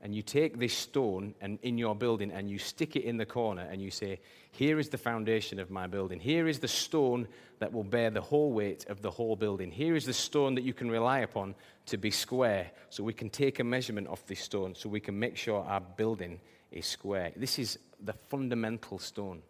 And 0.00 0.14
you 0.14 0.22
take 0.22 0.58
this 0.58 0.72
stone 0.72 1.34
and 1.40 1.58
in 1.62 1.78
your 1.78 1.94
building 1.94 2.32
and 2.32 2.48
you 2.48 2.58
stick 2.58 2.96
it 2.96 3.04
in 3.04 3.16
the 3.16 3.26
corner 3.26 3.62
and 3.70 3.80
you 3.80 3.90
say, 3.90 4.20
Here 4.52 4.78
is 4.78 4.88
the 4.88 4.98
foundation 4.98 5.60
of 5.60 5.70
my 5.70 5.86
building. 5.86 6.18
Here 6.18 6.48
is 6.48 6.58
the 6.58 6.68
stone 6.68 7.28
that 7.58 7.72
will 7.72 7.84
bear 7.84 8.10
the 8.10 8.20
whole 8.20 8.52
weight 8.52 8.86
of 8.88 9.02
the 9.02 9.10
whole 9.10 9.36
building. 9.36 9.70
Here 9.70 9.94
is 9.94 10.04
the 10.04 10.12
stone 10.12 10.54
that 10.56 10.64
you 10.64 10.74
can 10.74 10.90
rely 10.90 11.20
upon 11.20 11.54
to 11.86 11.96
be 11.98 12.10
square. 12.10 12.70
So 12.90 13.04
we 13.04 13.12
can 13.12 13.30
take 13.30 13.60
a 13.60 13.64
measurement 13.64 14.08
of 14.08 14.24
this 14.26 14.40
stone 14.40 14.74
so 14.74 14.88
we 14.88 15.00
can 15.00 15.18
make 15.18 15.36
sure 15.36 15.64
our 15.64 15.80
building 15.80 16.40
is 16.72 16.86
square. 16.86 17.32
This 17.36 17.58
is 17.60 17.78
the 18.00 18.14
fundamental 18.28 18.98
stone. 18.98 19.42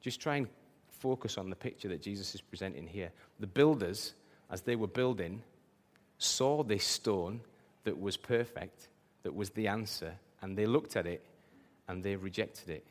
Just 0.00 0.20
try 0.20 0.36
and 0.36 0.48
focus 0.90 1.38
on 1.38 1.50
the 1.50 1.56
picture 1.56 1.88
that 1.88 2.02
Jesus 2.02 2.34
is 2.34 2.40
presenting 2.40 2.86
here. 2.86 3.10
The 3.38 3.46
builders, 3.46 4.14
as 4.50 4.62
they 4.62 4.76
were 4.76 4.86
building, 4.86 5.42
saw 6.18 6.62
this 6.62 6.84
stone 6.84 7.40
that 7.84 7.98
was 7.98 8.16
perfect, 8.16 8.88
that 9.22 9.34
was 9.34 9.50
the 9.50 9.68
answer, 9.68 10.14
and 10.42 10.56
they 10.56 10.66
looked 10.66 10.96
at 10.96 11.06
it 11.06 11.24
and 11.88 12.02
they 12.02 12.16
rejected 12.16 12.68
it. 12.68 12.86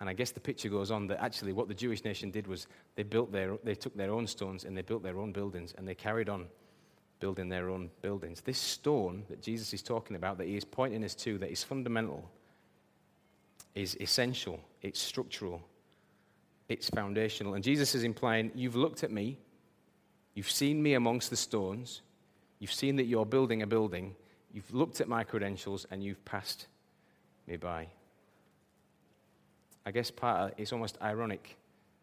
And 0.00 0.08
I 0.08 0.12
guess 0.12 0.32
the 0.32 0.40
picture 0.40 0.68
goes 0.68 0.90
on 0.90 1.06
that 1.06 1.22
actually 1.22 1.52
what 1.52 1.68
the 1.68 1.74
Jewish 1.74 2.04
nation 2.04 2.30
did 2.30 2.46
was 2.46 2.66
they 2.96 3.04
built 3.04 3.32
their, 3.32 3.56
they 3.62 3.74
took 3.74 3.96
their 3.96 4.10
own 4.10 4.26
stones 4.26 4.64
and 4.64 4.76
they 4.76 4.82
built 4.82 5.02
their 5.02 5.18
own 5.18 5.32
buildings 5.32 5.74
and 5.78 5.86
they 5.86 5.94
carried 5.94 6.28
on 6.28 6.46
building 7.20 7.48
their 7.48 7.70
own 7.70 7.90
buildings. 8.02 8.40
This 8.40 8.58
stone 8.58 9.24
that 9.30 9.40
Jesus 9.40 9.72
is 9.72 9.82
talking 9.82 10.16
about, 10.16 10.36
that 10.38 10.46
he 10.46 10.56
is 10.56 10.64
pointing 10.64 11.04
us 11.04 11.14
to, 11.16 11.38
that 11.38 11.50
is 11.50 11.62
fundamental, 11.62 12.28
is 13.74 13.96
essential, 14.00 14.60
it's 14.82 15.00
structural, 15.00 15.62
it's 16.68 16.88
foundational. 16.90 17.54
And 17.54 17.64
Jesus 17.64 17.94
is 17.94 18.04
implying, 18.04 18.50
You've 18.54 18.76
looked 18.76 19.02
at 19.02 19.10
me, 19.10 19.38
you've 20.34 20.50
seen 20.50 20.82
me 20.82 20.94
amongst 20.94 21.30
the 21.30 21.36
stones, 21.36 22.02
you've 22.58 22.72
seen 22.72 22.96
that 22.96 23.04
you're 23.04 23.26
building 23.26 23.62
a 23.62 23.66
building, 23.66 24.14
you've 24.52 24.72
looked 24.72 25.00
at 25.00 25.08
my 25.08 25.24
credentials, 25.24 25.86
and 25.90 26.02
you've 26.02 26.24
passed 26.24 26.66
me 27.46 27.56
by. 27.56 27.88
I 29.86 29.90
guess 29.90 30.10
part 30.10 30.40
of, 30.40 30.58
it's 30.58 30.72
almost 30.72 30.96
ironic 31.02 31.56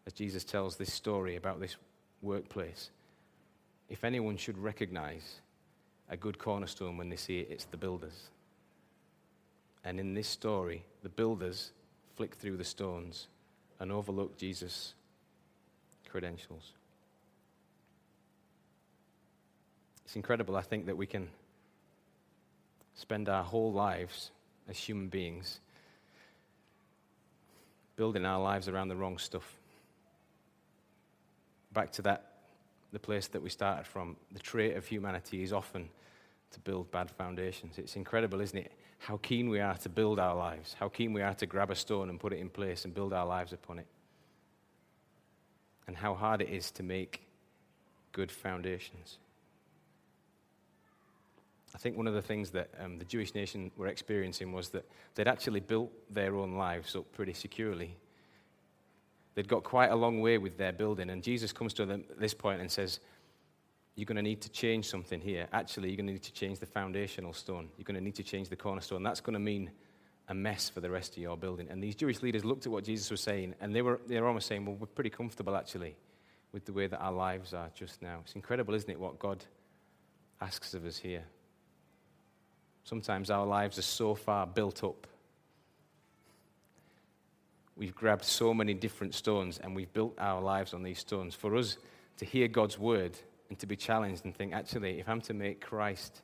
as 0.06 0.12
Jesus 0.12 0.44
tells 0.44 0.76
this 0.76 0.92
story 0.92 1.36
about 1.36 1.60
this 1.60 1.76
workplace. 2.20 2.90
If 3.88 4.04
anyone 4.04 4.36
should 4.36 4.58
recognize 4.58 5.40
a 6.08 6.16
good 6.16 6.38
cornerstone 6.38 6.96
when 6.96 7.08
they 7.08 7.16
see 7.16 7.40
it, 7.40 7.48
it's 7.50 7.64
the 7.64 7.76
builders. 7.76 8.28
And 9.84 9.98
in 9.98 10.14
this 10.14 10.28
story, 10.28 10.84
the 11.02 11.08
builders 11.08 11.72
flick 12.16 12.34
through 12.34 12.56
the 12.56 12.64
stones 12.64 13.26
and 13.80 13.90
overlook 13.90 14.36
Jesus' 14.36 14.94
credentials. 16.08 16.72
It's 20.04 20.16
incredible, 20.16 20.56
I 20.56 20.62
think, 20.62 20.86
that 20.86 20.96
we 20.96 21.06
can 21.06 21.28
spend 22.94 23.28
our 23.28 23.42
whole 23.42 23.72
lives 23.72 24.30
as 24.68 24.78
human 24.78 25.08
beings 25.08 25.60
building 27.96 28.24
our 28.24 28.40
lives 28.42 28.68
around 28.68 28.88
the 28.88 28.96
wrong 28.96 29.18
stuff. 29.18 29.58
Back 31.72 31.92
to 31.92 32.02
that, 32.02 32.32
the 32.92 32.98
place 32.98 33.28
that 33.28 33.42
we 33.42 33.48
started 33.48 33.86
from, 33.86 34.16
the 34.32 34.38
trait 34.38 34.76
of 34.76 34.86
humanity 34.86 35.42
is 35.42 35.52
often 35.52 35.88
to 36.52 36.60
build 36.60 36.90
bad 36.90 37.10
foundations. 37.10 37.78
It's 37.78 37.96
incredible, 37.96 38.40
isn't 38.40 38.58
it? 38.58 38.72
How 38.98 39.18
keen 39.18 39.48
we 39.48 39.60
are 39.60 39.74
to 39.78 39.88
build 39.88 40.18
our 40.18 40.34
lives, 40.34 40.76
how 40.78 40.88
keen 40.88 41.12
we 41.12 41.22
are 41.22 41.34
to 41.34 41.46
grab 41.46 41.70
a 41.70 41.74
stone 41.74 42.08
and 42.08 42.20
put 42.20 42.32
it 42.32 42.38
in 42.38 42.48
place 42.48 42.84
and 42.84 42.94
build 42.94 43.12
our 43.12 43.26
lives 43.26 43.52
upon 43.52 43.78
it. 43.78 43.86
And 45.86 45.96
how 45.96 46.14
hard 46.14 46.40
it 46.40 46.48
is 46.48 46.70
to 46.72 46.82
make 46.82 47.22
good 48.12 48.30
foundations. 48.30 49.18
I 51.74 51.78
think 51.78 51.96
one 51.96 52.06
of 52.06 52.14
the 52.14 52.22
things 52.22 52.50
that 52.50 52.68
um, 52.78 52.98
the 52.98 53.04
Jewish 53.04 53.34
nation 53.34 53.70
were 53.76 53.86
experiencing 53.86 54.52
was 54.52 54.68
that 54.70 54.88
they'd 55.14 55.26
actually 55.26 55.60
built 55.60 55.90
their 56.10 56.36
own 56.36 56.56
lives 56.56 56.94
up 56.94 57.10
pretty 57.12 57.32
securely. 57.32 57.96
They'd 59.34 59.48
got 59.48 59.64
quite 59.64 59.90
a 59.90 59.96
long 59.96 60.20
way 60.20 60.36
with 60.36 60.58
their 60.58 60.72
building, 60.72 61.08
and 61.08 61.22
Jesus 61.22 61.52
comes 61.52 61.72
to 61.74 61.86
them 61.86 62.04
at 62.10 62.20
this 62.20 62.34
point 62.34 62.60
and 62.60 62.70
says, 62.70 63.00
You're 63.94 64.06
going 64.06 64.16
to 64.16 64.22
need 64.22 64.40
to 64.42 64.48
change 64.48 64.86
something 64.86 65.20
here. 65.20 65.48
Actually, 65.52 65.88
you're 65.88 65.96
going 65.96 66.06
to 66.06 66.12
need 66.12 66.22
to 66.22 66.32
change 66.32 66.58
the 66.58 66.66
foundational 66.66 67.32
stone. 67.32 67.68
You're 67.76 67.84
going 67.84 67.96
to 67.96 68.00
need 68.00 68.14
to 68.14 68.22
change 68.22 68.48
the 68.48 68.56
cornerstone. 68.56 69.02
That's 69.02 69.20
going 69.20 69.34
to 69.34 69.40
mean 69.40 69.70
a 70.28 70.34
mess 70.34 70.68
for 70.68 70.80
the 70.80 70.90
rest 70.90 71.16
of 71.16 71.22
your 71.22 71.36
building. 71.36 71.68
And 71.70 71.82
these 71.82 71.94
Jewish 71.94 72.22
leaders 72.22 72.44
looked 72.44 72.64
at 72.64 72.72
what 72.72 72.84
Jesus 72.84 73.10
was 73.10 73.20
saying, 73.20 73.54
and 73.60 73.74
they 73.74 73.82
were, 73.82 74.00
they 74.06 74.20
were 74.20 74.28
almost 74.28 74.46
saying, 74.46 74.64
Well, 74.64 74.76
we're 74.76 74.86
pretty 74.86 75.10
comfortable 75.10 75.56
actually 75.56 75.94
with 76.52 76.64
the 76.64 76.72
way 76.72 76.86
that 76.86 76.98
our 76.98 77.12
lives 77.12 77.54
are 77.54 77.70
just 77.74 78.02
now. 78.02 78.20
It's 78.24 78.34
incredible, 78.34 78.74
isn't 78.74 78.90
it, 78.90 78.98
what 78.98 79.18
God 79.18 79.44
asks 80.40 80.74
of 80.74 80.84
us 80.84 80.98
here? 80.98 81.24
Sometimes 82.84 83.30
our 83.30 83.46
lives 83.46 83.78
are 83.78 83.82
so 83.82 84.14
far 84.14 84.46
built 84.46 84.84
up. 84.84 85.06
We've 87.76 87.94
grabbed 87.94 88.24
so 88.24 88.52
many 88.52 88.74
different 88.74 89.14
stones 89.14 89.58
and 89.58 89.74
we've 89.74 89.92
built 89.92 90.14
our 90.18 90.42
lives 90.42 90.74
on 90.74 90.82
these 90.82 90.98
stones. 90.98 91.34
For 91.34 91.56
us 91.56 91.78
to 92.18 92.24
hear 92.24 92.48
God's 92.48 92.78
word 92.78 93.18
and 93.52 93.58
to 93.58 93.66
be 93.66 93.76
challenged 93.76 94.24
and 94.24 94.34
think, 94.34 94.54
actually, 94.54 94.98
if 94.98 95.06
I'm 95.06 95.20
to 95.20 95.34
make 95.34 95.60
Christ 95.60 96.22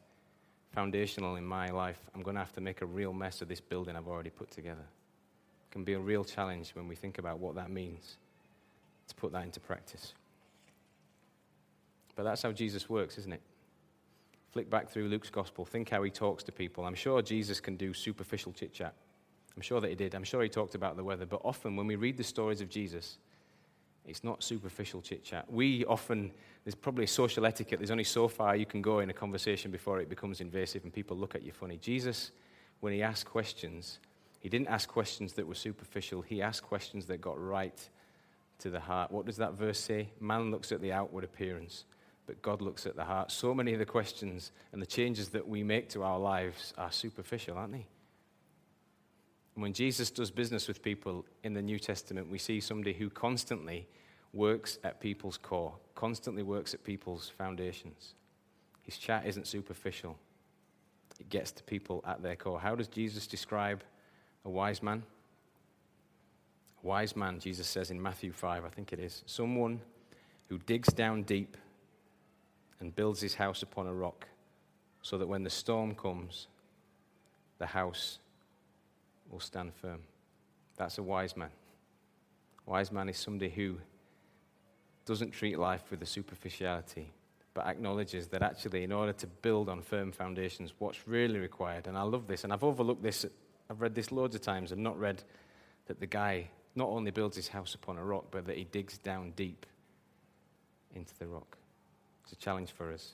foundational 0.72 1.36
in 1.36 1.44
my 1.44 1.68
life, 1.68 1.98
I'm 2.14 2.22
going 2.22 2.36
to 2.36 2.40
have 2.40 2.54
to 2.54 2.62
make 2.62 2.80
a 2.80 2.86
real 2.86 3.12
mess 3.12 3.42
of 3.42 3.48
this 3.48 3.60
building 3.60 3.96
I've 3.96 4.08
already 4.08 4.30
put 4.30 4.50
together. 4.50 4.80
It 4.80 5.70
can 5.70 5.84
be 5.84 5.92
a 5.92 5.98
real 5.98 6.24
challenge 6.24 6.70
when 6.70 6.88
we 6.88 6.94
think 6.94 7.18
about 7.18 7.38
what 7.38 7.54
that 7.56 7.70
means 7.70 8.16
to 9.08 9.14
put 9.14 9.32
that 9.32 9.44
into 9.44 9.60
practice. 9.60 10.14
But 12.16 12.22
that's 12.22 12.40
how 12.40 12.50
Jesus 12.50 12.88
works, 12.88 13.18
isn't 13.18 13.34
it? 13.34 13.42
Flick 14.52 14.70
back 14.70 14.88
through 14.88 15.08
Luke's 15.08 15.28
gospel, 15.28 15.66
think 15.66 15.90
how 15.90 16.02
he 16.02 16.10
talks 16.10 16.42
to 16.44 16.52
people. 16.52 16.86
I'm 16.86 16.94
sure 16.94 17.20
Jesus 17.20 17.60
can 17.60 17.76
do 17.76 17.92
superficial 17.92 18.54
chit 18.54 18.72
chat. 18.72 18.94
I'm 19.54 19.60
sure 19.60 19.82
that 19.82 19.90
he 19.90 19.96
did. 19.96 20.14
I'm 20.14 20.24
sure 20.24 20.42
he 20.42 20.48
talked 20.48 20.74
about 20.74 20.96
the 20.96 21.04
weather. 21.04 21.26
But 21.26 21.42
often 21.44 21.76
when 21.76 21.86
we 21.86 21.96
read 21.96 22.16
the 22.16 22.24
stories 22.24 22.62
of 22.62 22.70
Jesus, 22.70 23.18
it's 24.08 24.24
not 24.24 24.42
superficial 24.42 25.00
chit 25.00 25.22
chat. 25.22 25.50
We 25.50 25.84
often, 25.84 26.32
there's 26.64 26.74
probably 26.74 27.06
social 27.06 27.46
etiquette. 27.46 27.78
There's 27.78 27.90
only 27.90 28.04
so 28.04 28.28
far 28.28 28.56
you 28.56 28.66
can 28.66 28.82
go 28.82 29.00
in 29.00 29.10
a 29.10 29.12
conversation 29.12 29.70
before 29.70 30.00
it 30.00 30.08
becomes 30.08 30.40
invasive 30.40 30.84
and 30.84 30.92
people 30.92 31.16
look 31.16 31.34
at 31.34 31.42
you 31.42 31.52
funny. 31.52 31.76
Jesus, 31.76 32.30
when 32.80 32.92
he 32.92 33.02
asked 33.02 33.26
questions, 33.26 33.98
he 34.40 34.48
didn't 34.48 34.68
ask 34.68 34.88
questions 34.88 35.32
that 35.34 35.46
were 35.46 35.54
superficial. 35.54 36.22
He 36.22 36.42
asked 36.42 36.62
questions 36.62 37.06
that 37.06 37.20
got 37.20 37.40
right 37.40 37.88
to 38.60 38.70
the 38.70 38.80
heart. 38.80 39.10
What 39.10 39.26
does 39.26 39.36
that 39.36 39.54
verse 39.54 39.78
say? 39.78 40.08
Man 40.20 40.50
looks 40.50 40.72
at 40.72 40.80
the 40.80 40.92
outward 40.92 41.24
appearance, 41.24 41.84
but 42.26 42.40
God 42.42 42.62
looks 42.62 42.86
at 42.86 42.96
the 42.96 43.04
heart. 43.04 43.30
So 43.30 43.54
many 43.54 43.72
of 43.72 43.78
the 43.78 43.86
questions 43.86 44.52
and 44.72 44.80
the 44.80 44.86
changes 44.86 45.28
that 45.30 45.46
we 45.46 45.62
make 45.62 45.88
to 45.90 46.02
our 46.02 46.18
lives 46.18 46.72
are 46.78 46.90
superficial, 46.90 47.56
aren't 47.56 47.72
they? 47.72 47.86
And 49.58 49.62
when 49.64 49.72
Jesus 49.72 50.08
does 50.12 50.30
business 50.30 50.68
with 50.68 50.82
people 50.84 51.26
in 51.42 51.52
the 51.52 51.60
New 51.60 51.80
Testament, 51.80 52.30
we 52.30 52.38
see 52.38 52.60
somebody 52.60 52.92
who 52.92 53.10
constantly 53.10 53.88
works 54.32 54.78
at 54.84 55.00
people's 55.00 55.36
core, 55.36 55.74
constantly 55.96 56.44
works 56.44 56.74
at 56.74 56.84
people's 56.84 57.28
foundations. 57.28 58.14
His 58.82 58.96
chat 58.98 59.26
isn't 59.26 59.48
superficial, 59.48 60.16
it 61.18 61.28
gets 61.28 61.50
to 61.50 61.64
people 61.64 62.04
at 62.06 62.22
their 62.22 62.36
core. 62.36 62.60
How 62.60 62.76
does 62.76 62.86
Jesus 62.86 63.26
describe 63.26 63.82
a 64.44 64.48
wise 64.48 64.80
man? 64.80 65.02
A 66.84 66.86
wise 66.86 67.16
man, 67.16 67.40
Jesus 67.40 67.66
says 67.66 67.90
in 67.90 68.00
Matthew 68.00 68.30
5, 68.30 68.64
I 68.64 68.68
think 68.68 68.92
it 68.92 69.00
is, 69.00 69.24
someone 69.26 69.80
who 70.46 70.58
digs 70.58 70.92
down 70.92 71.24
deep 71.24 71.56
and 72.78 72.94
builds 72.94 73.20
his 73.20 73.34
house 73.34 73.64
upon 73.64 73.88
a 73.88 73.92
rock, 73.92 74.28
so 75.02 75.18
that 75.18 75.26
when 75.26 75.42
the 75.42 75.50
storm 75.50 75.96
comes, 75.96 76.46
the 77.58 77.66
house 77.66 78.20
will 79.30 79.40
stand 79.40 79.74
firm. 79.74 80.00
That's 80.76 80.98
a 80.98 81.02
wise 81.02 81.36
man. 81.36 81.50
A 82.66 82.70
wise 82.70 82.92
man 82.92 83.08
is 83.08 83.16
somebody 83.16 83.50
who 83.50 83.78
doesn't 85.04 85.30
treat 85.30 85.58
life 85.58 85.90
with 85.90 86.02
a 86.02 86.06
superficiality, 86.06 87.10
but 87.54 87.66
acknowledges 87.66 88.28
that 88.28 88.42
actually, 88.42 88.84
in 88.84 88.92
order 88.92 89.12
to 89.12 89.26
build 89.26 89.68
on 89.68 89.80
firm 89.80 90.12
foundations, 90.12 90.74
what's 90.78 91.08
really 91.08 91.38
required, 91.38 91.86
and 91.86 91.96
I 91.96 92.02
love 92.02 92.26
this, 92.26 92.44
and 92.44 92.52
I've 92.52 92.64
overlooked 92.64 93.02
this, 93.02 93.24
I've 93.70 93.80
read 93.80 93.94
this 93.94 94.12
loads 94.12 94.34
of 94.34 94.42
times 94.42 94.70
and 94.70 94.82
not 94.82 94.98
read 94.98 95.22
that 95.86 95.98
the 95.98 96.06
guy 96.06 96.48
not 96.74 96.88
only 96.88 97.10
builds 97.10 97.36
his 97.36 97.48
house 97.48 97.74
upon 97.74 97.96
a 97.96 98.04
rock, 98.04 98.26
but 98.30 98.46
that 98.46 98.56
he 98.56 98.64
digs 98.64 98.98
down 98.98 99.32
deep 99.34 99.66
into 100.94 101.12
the 101.18 101.26
rock. 101.26 101.56
It's 102.22 102.32
a 102.32 102.36
challenge 102.36 102.70
for 102.70 102.92
us. 102.92 103.12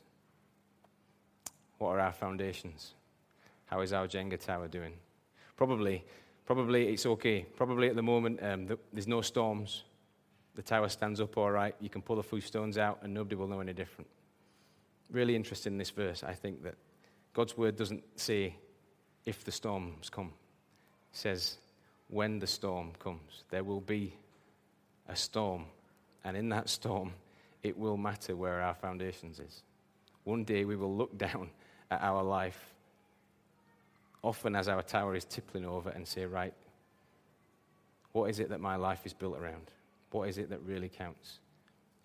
What 1.78 1.90
are 1.90 2.00
our 2.00 2.12
foundations? 2.12 2.94
How 3.66 3.80
is 3.80 3.92
our 3.92 4.06
Jenga 4.06 4.38
tower 4.38 4.68
doing? 4.68 4.94
Probably, 5.56 6.04
probably 6.46 6.88
it's 6.88 7.06
okay. 7.06 7.46
Probably 7.56 7.88
at 7.88 7.96
the 7.96 8.02
moment 8.02 8.40
um, 8.42 8.68
there's 8.92 9.08
no 9.08 9.20
storms. 9.20 9.84
The 10.54 10.62
tower 10.62 10.88
stands 10.88 11.20
up 11.20 11.36
all 11.36 11.50
right. 11.50 11.74
You 11.80 11.88
can 11.88 12.02
pull 12.02 12.18
a 12.18 12.22
few 12.22 12.40
stones 12.40 12.78
out 12.78 13.00
and 13.02 13.12
nobody 13.12 13.36
will 13.36 13.48
know 13.48 13.60
any 13.60 13.72
different. 13.72 14.08
Really 15.10 15.36
interesting 15.36 15.74
in 15.74 15.78
this 15.78 15.90
verse, 15.90 16.22
I 16.22 16.34
think 16.34 16.62
that 16.62 16.74
God's 17.32 17.56
word 17.56 17.76
doesn't 17.76 18.02
say 18.18 18.56
if 19.26 19.44
the 19.44 19.52
storms 19.52 20.10
come. 20.10 20.32
It 21.12 21.16
says 21.16 21.58
when 22.08 22.38
the 22.38 22.46
storm 22.46 22.92
comes. 22.98 23.44
There 23.50 23.64
will 23.64 23.80
be 23.80 24.14
a 25.08 25.16
storm. 25.16 25.66
And 26.24 26.36
in 26.36 26.48
that 26.50 26.68
storm, 26.68 27.12
it 27.62 27.76
will 27.76 27.96
matter 27.96 28.36
where 28.36 28.60
our 28.60 28.74
foundations 28.74 29.40
is. 29.40 29.62
One 30.24 30.44
day 30.44 30.64
we 30.64 30.76
will 30.76 30.94
look 30.94 31.16
down 31.18 31.50
at 31.90 32.02
our 32.02 32.22
life, 32.22 32.73
often 34.24 34.56
as 34.56 34.68
our 34.68 34.82
tower 34.82 35.14
is 35.14 35.24
tippling 35.24 35.66
over, 35.66 35.90
and 35.90 36.08
say, 36.08 36.24
right, 36.24 36.54
what 38.12 38.30
is 38.30 38.40
it 38.40 38.48
that 38.48 38.60
my 38.60 38.76
life 38.76 39.04
is 39.04 39.12
built 39.12 39.36
around? 39.36 39.70
What 40.10 40.28
is 40.28 40.38
it 40.38 40.48
that 40.50 40.60
really 40.62 40.88
counts 40.88 41.38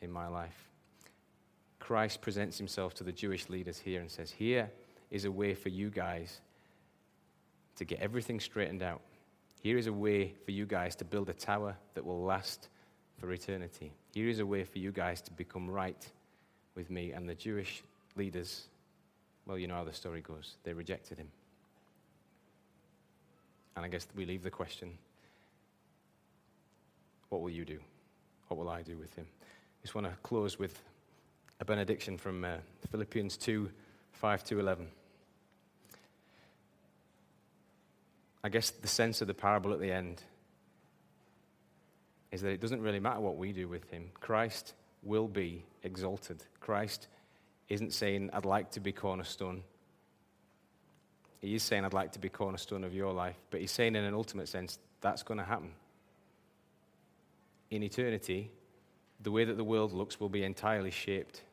in 0.01 0.11
my 0.11 0.27
life? 0.27 0.67
Christ 1.79 2.21
presents 2.21 2.57
himself 2.57 2.93
to 2.95 3.03
the 3.03 3.11
Jewish 3.11 3.47
leaders 3.47 3.79
here 3.79 4.01
and 4.01 4.11
says, 4.11 4.31
Here 4.31 4.69
is 5.09 5.25
a 5.25 5.31
way 5.31 5.53
for 5.53 5.69
you 5.69 5.89
guys 5.89 6.41
to 7.77 7.85
get 7.85 7.99
everything 7.99 8.39
straightened 8.39 8.83
out. 8.83 9.01
Here 9.61 9.77
is 9.77 9.87
a 9.87 9.93
way 9.93 10.33
for 10.45 10.51
you 10.51 10.65
guys 10.65 10.95
to 10.97 11.05
build 11.05 11.29
a 11.29 11.33
tower 11.33 11.75
that 11.93 12.05
will 12.05 12.23
last 12.23 12.67
for 13.17 13.31
eternity. 13.31 13.93
Here 14.13 14.29
is 14.29 14.39
a 14.39 14.45
way 14.45 14.63
for 14.63 14.79
you 14.79 14.91
guys 14.91 15.21
to 15.21 15.31
become 15.31 15.69
right 15.69 16.05
with 16.75 16.89
me. 16.89 17.11
And 17.11 17.29
the 17.29 17.35
Jewish 17.35 17.83
leaders, 18.15 18.67
well, 19.45 19.57
you 19.57 19.67
know 19.67 19.75
how 19.75 19.83
the 19.83 19.93
story 19.93 20.21
goes. 20.21 20.55
They 20.63 20.73
rejected 20.73 21.17
him. 21.17 21.27
And 23.75 23.85
I 23.85 23.87
guess 23.87 24.07
we 24.15 24.25
leave 24.25 24.43
the 24.43 24.51
question 24.51 24.97
what 27.29 27.41
will 27.41 27.49
you 27.49 27.63
do? 27.63 27.79
What 28.47 28.57
will 28.57 28.69
I 28.69 28.81
do 28.81 28.97
with 28.97 29.13
him? 29.15 29.27
I 29.41 29.81
just 29.83 29.93
want 29.95 30.07
to 30.07 30.13
close 30.23 30.57
with 30.57 30.81
a 31.59 31.65
benediction 31.65 32.17
from 32.17 32.43
uh, 32.43 32.57
Philippians 32.91 33.37
2 33.37 33.69
5 34.13 34.43
to 34.45 34.59
11. 34.59 34.87
I 38.43 38.49
guess 38.49 38.69
the 38.69 38.87
sense 38.87 39.21
of 39.21 39.27
the 39.27 39.33
parable 39.33 39.73
at 39.73 39.79
the 39.79 39.91
end 39.91 40.23
is 42.31 42.41
that 42.41 42.51
it 42.51 42.61
doesn't 42.61 42.81
really 42.81 42.99
matter 42.99 43.19
what 43.19 43.37
we 43.37 43.51
do 43.51 43.67
with 43.67 43.89
him. 43.89 44.09
Christ 44.19 44.73
will 45.03 45.27
be 45.27 45.63
exalted. 45.83 46.43
Christ 46.59 47.07
isn't 47.69 47.93
saying, 47.93 48.29
I'd 48.33 48.45
like 48.45 48.71
to 48.71 48.79
be 48.79 48.91
cornerstone. 48.91 49.63
He 51.39 51.55
is 51.55 51.63
saying, 51.63 51.85
I'd 51.85 51.93
like 51.93 52.11
to 52.13 52.19
be 52.19 52.29
cornerstone 52.29 52.83
of 52.83 52.93
your 52.93 53.13
life. 53.13 53.37
But 53.49 53.61
he's 53.61 53.71
saying, 53.71 53.95
in 53.95 54.03
an 54.03 54.13
ultimate 54.13 54.49
sense, 54.49 54.77
that's 55.01 55.23
going 55.23 55.37
to 55.37 55.43
happen. 55.43 55.71
In 57.71 57.83
eternity, 57.83 58.51
the 59.21 59.31
way 59.31 59.45
that 59.45 59.57
the 59.57 59.63
world 59.63 59.93
looks 59.93 60.19
will 60.19 60.29
be 60.29 60.43
entirely 60.43 60.91
shaped 60.91 61.43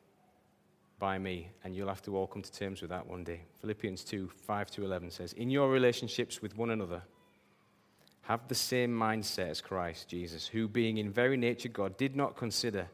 by 0.99 1.17
me, 1.17 1.51
and 1.63 1.75
you'll 1.75 1.87
have 1.87 2.01
to 2.01 2.17
all 2.17 2.27
come 2.27 2.41
to 2.41 2.51
terms 2.51 2.81
with 2.81 2.89
that 2.89 3.05
one 3.05 3.23
day. 3.23 3.41
Philippians 3.61 4.03
2 4.03 4.29
5 4.45 4.71
to 4.71 4.83
11 4.83 5.11
says, 5.11 5.33
In 5.33 5.49
your 5.49 5.69
relationships 5.69 6.41
with 6.41 6.57
one 6.57 6.71
another, 6.71 7.03
have 8.23 8.47
the 8.47 8.55
same 8.55 8.91
mindset 8.91 9.49
as 9.49 9.61
Christ 9.61 10.09
Jesus, 10.09 10.47
who, 10.47 10.67
being 10.67 10.97
in 10.97 11.09
very 11.09 11.37
nature 11.37 11.69
God, 11.69 11.95
did 11.97 12.15
not 12.15 12.35
consider 12.35 12.89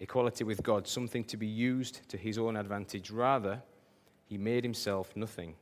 equality 0.00 0.44
with 0.44 0.62
God 0.62 0.88
something 0.88 1.22
to 1.24 1.36
be 1.36 1.46
used 1.46 2.08
to 2.08 2.16
his 2.16 2.38
own 2.38 2.56
advantage. 2.56 3.10
Rather, 3.10 3.62
he 4.24 4.38
made 4.38 4.64
himself 4.64 5.14
nothing 5.14 5.54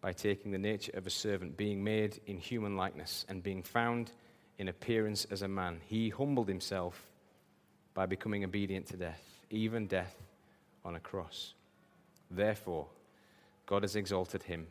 by 0.00 0.12
taking 0.12 0.52
the 0.52 0.58
nature 0.58 0.92
of 0.94 1.06
a 1.06 1.10
servant, 1.10 1.56
being 1.56 1.82
made 1.82 2.20
in 2.26 2.38
human 2.38 2.76
likeness, 2.76 3.24
and 3.28 3.42
being 3.42 3.62
found 3.62 4.12
in 4.58 4.68
appearance 4.68 5.26
as 5.30 5.42
a 5.42 5.48
man. 5.48 5.80
He 5.86 6.08
humbled 6.10 6.48
himself 6.48 7.02
by 7.94 8.06
becoming 8.06 8.44
obedient 8.44 8.86
to 8.86 8.96
death, 8.96 9.22
even 9.50 9.86
death 9.86 10.14
on 10.84 10.94
a 10.94 11.00
cross. 11.00 11.54
Therefore, 12.30 12.86
God 13.66 13.82
has 13.82 13.96
exalted 13.96 14.42
him 14.42 14.66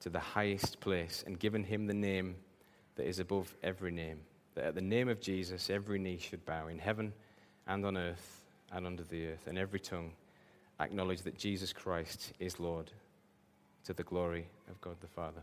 to 0.00 0.10
the 0.10 0.20
highest 0.20 0.80
place 0.80 1.22
and 1.26 1.38
given 1.38 1.64
him 1.64 1.86
the 1.86 1.94
name 1.94 2.36
that 2.96 3.06
is 3.06 3.18
above 3.18 3.54
every 3.62 3.90
name, 3.90 4.20
that 4.54 4.64
at 4.64 4.74
the 4.74 4.80
name 4.80 5.08
of 5.08 5.20
Jesus 5.20 5.70
every 5.70 5.98
knee 5.98 6.18
should 6.18 6.44
bow 6.44 6.68
in 6.68 6.78
heaven 6.78 7.12
and 7.66 7.84
on 7.84 7.96
earth 7.96 8.44
and 8.72 8.86
under 8.86 9.04
the 9.04 9.28
earth, 9.28 9.46
and 9.46 9.58
every 9.58 9.80
tongue 9.80 10.12
acknowledge 10.80 11.22
that 11.22 11.38
Jesus 11.38 11.72
Christ 11.72 12.32
is 12.40 12.58
Lord 12.58 12.90
to 13.84 13.92
the 13.92 14.02
glory 14.02 14.46
of 14.70 14.80
God 14.80 14.96
the 15.00 15.06
Father. 15.08 15.42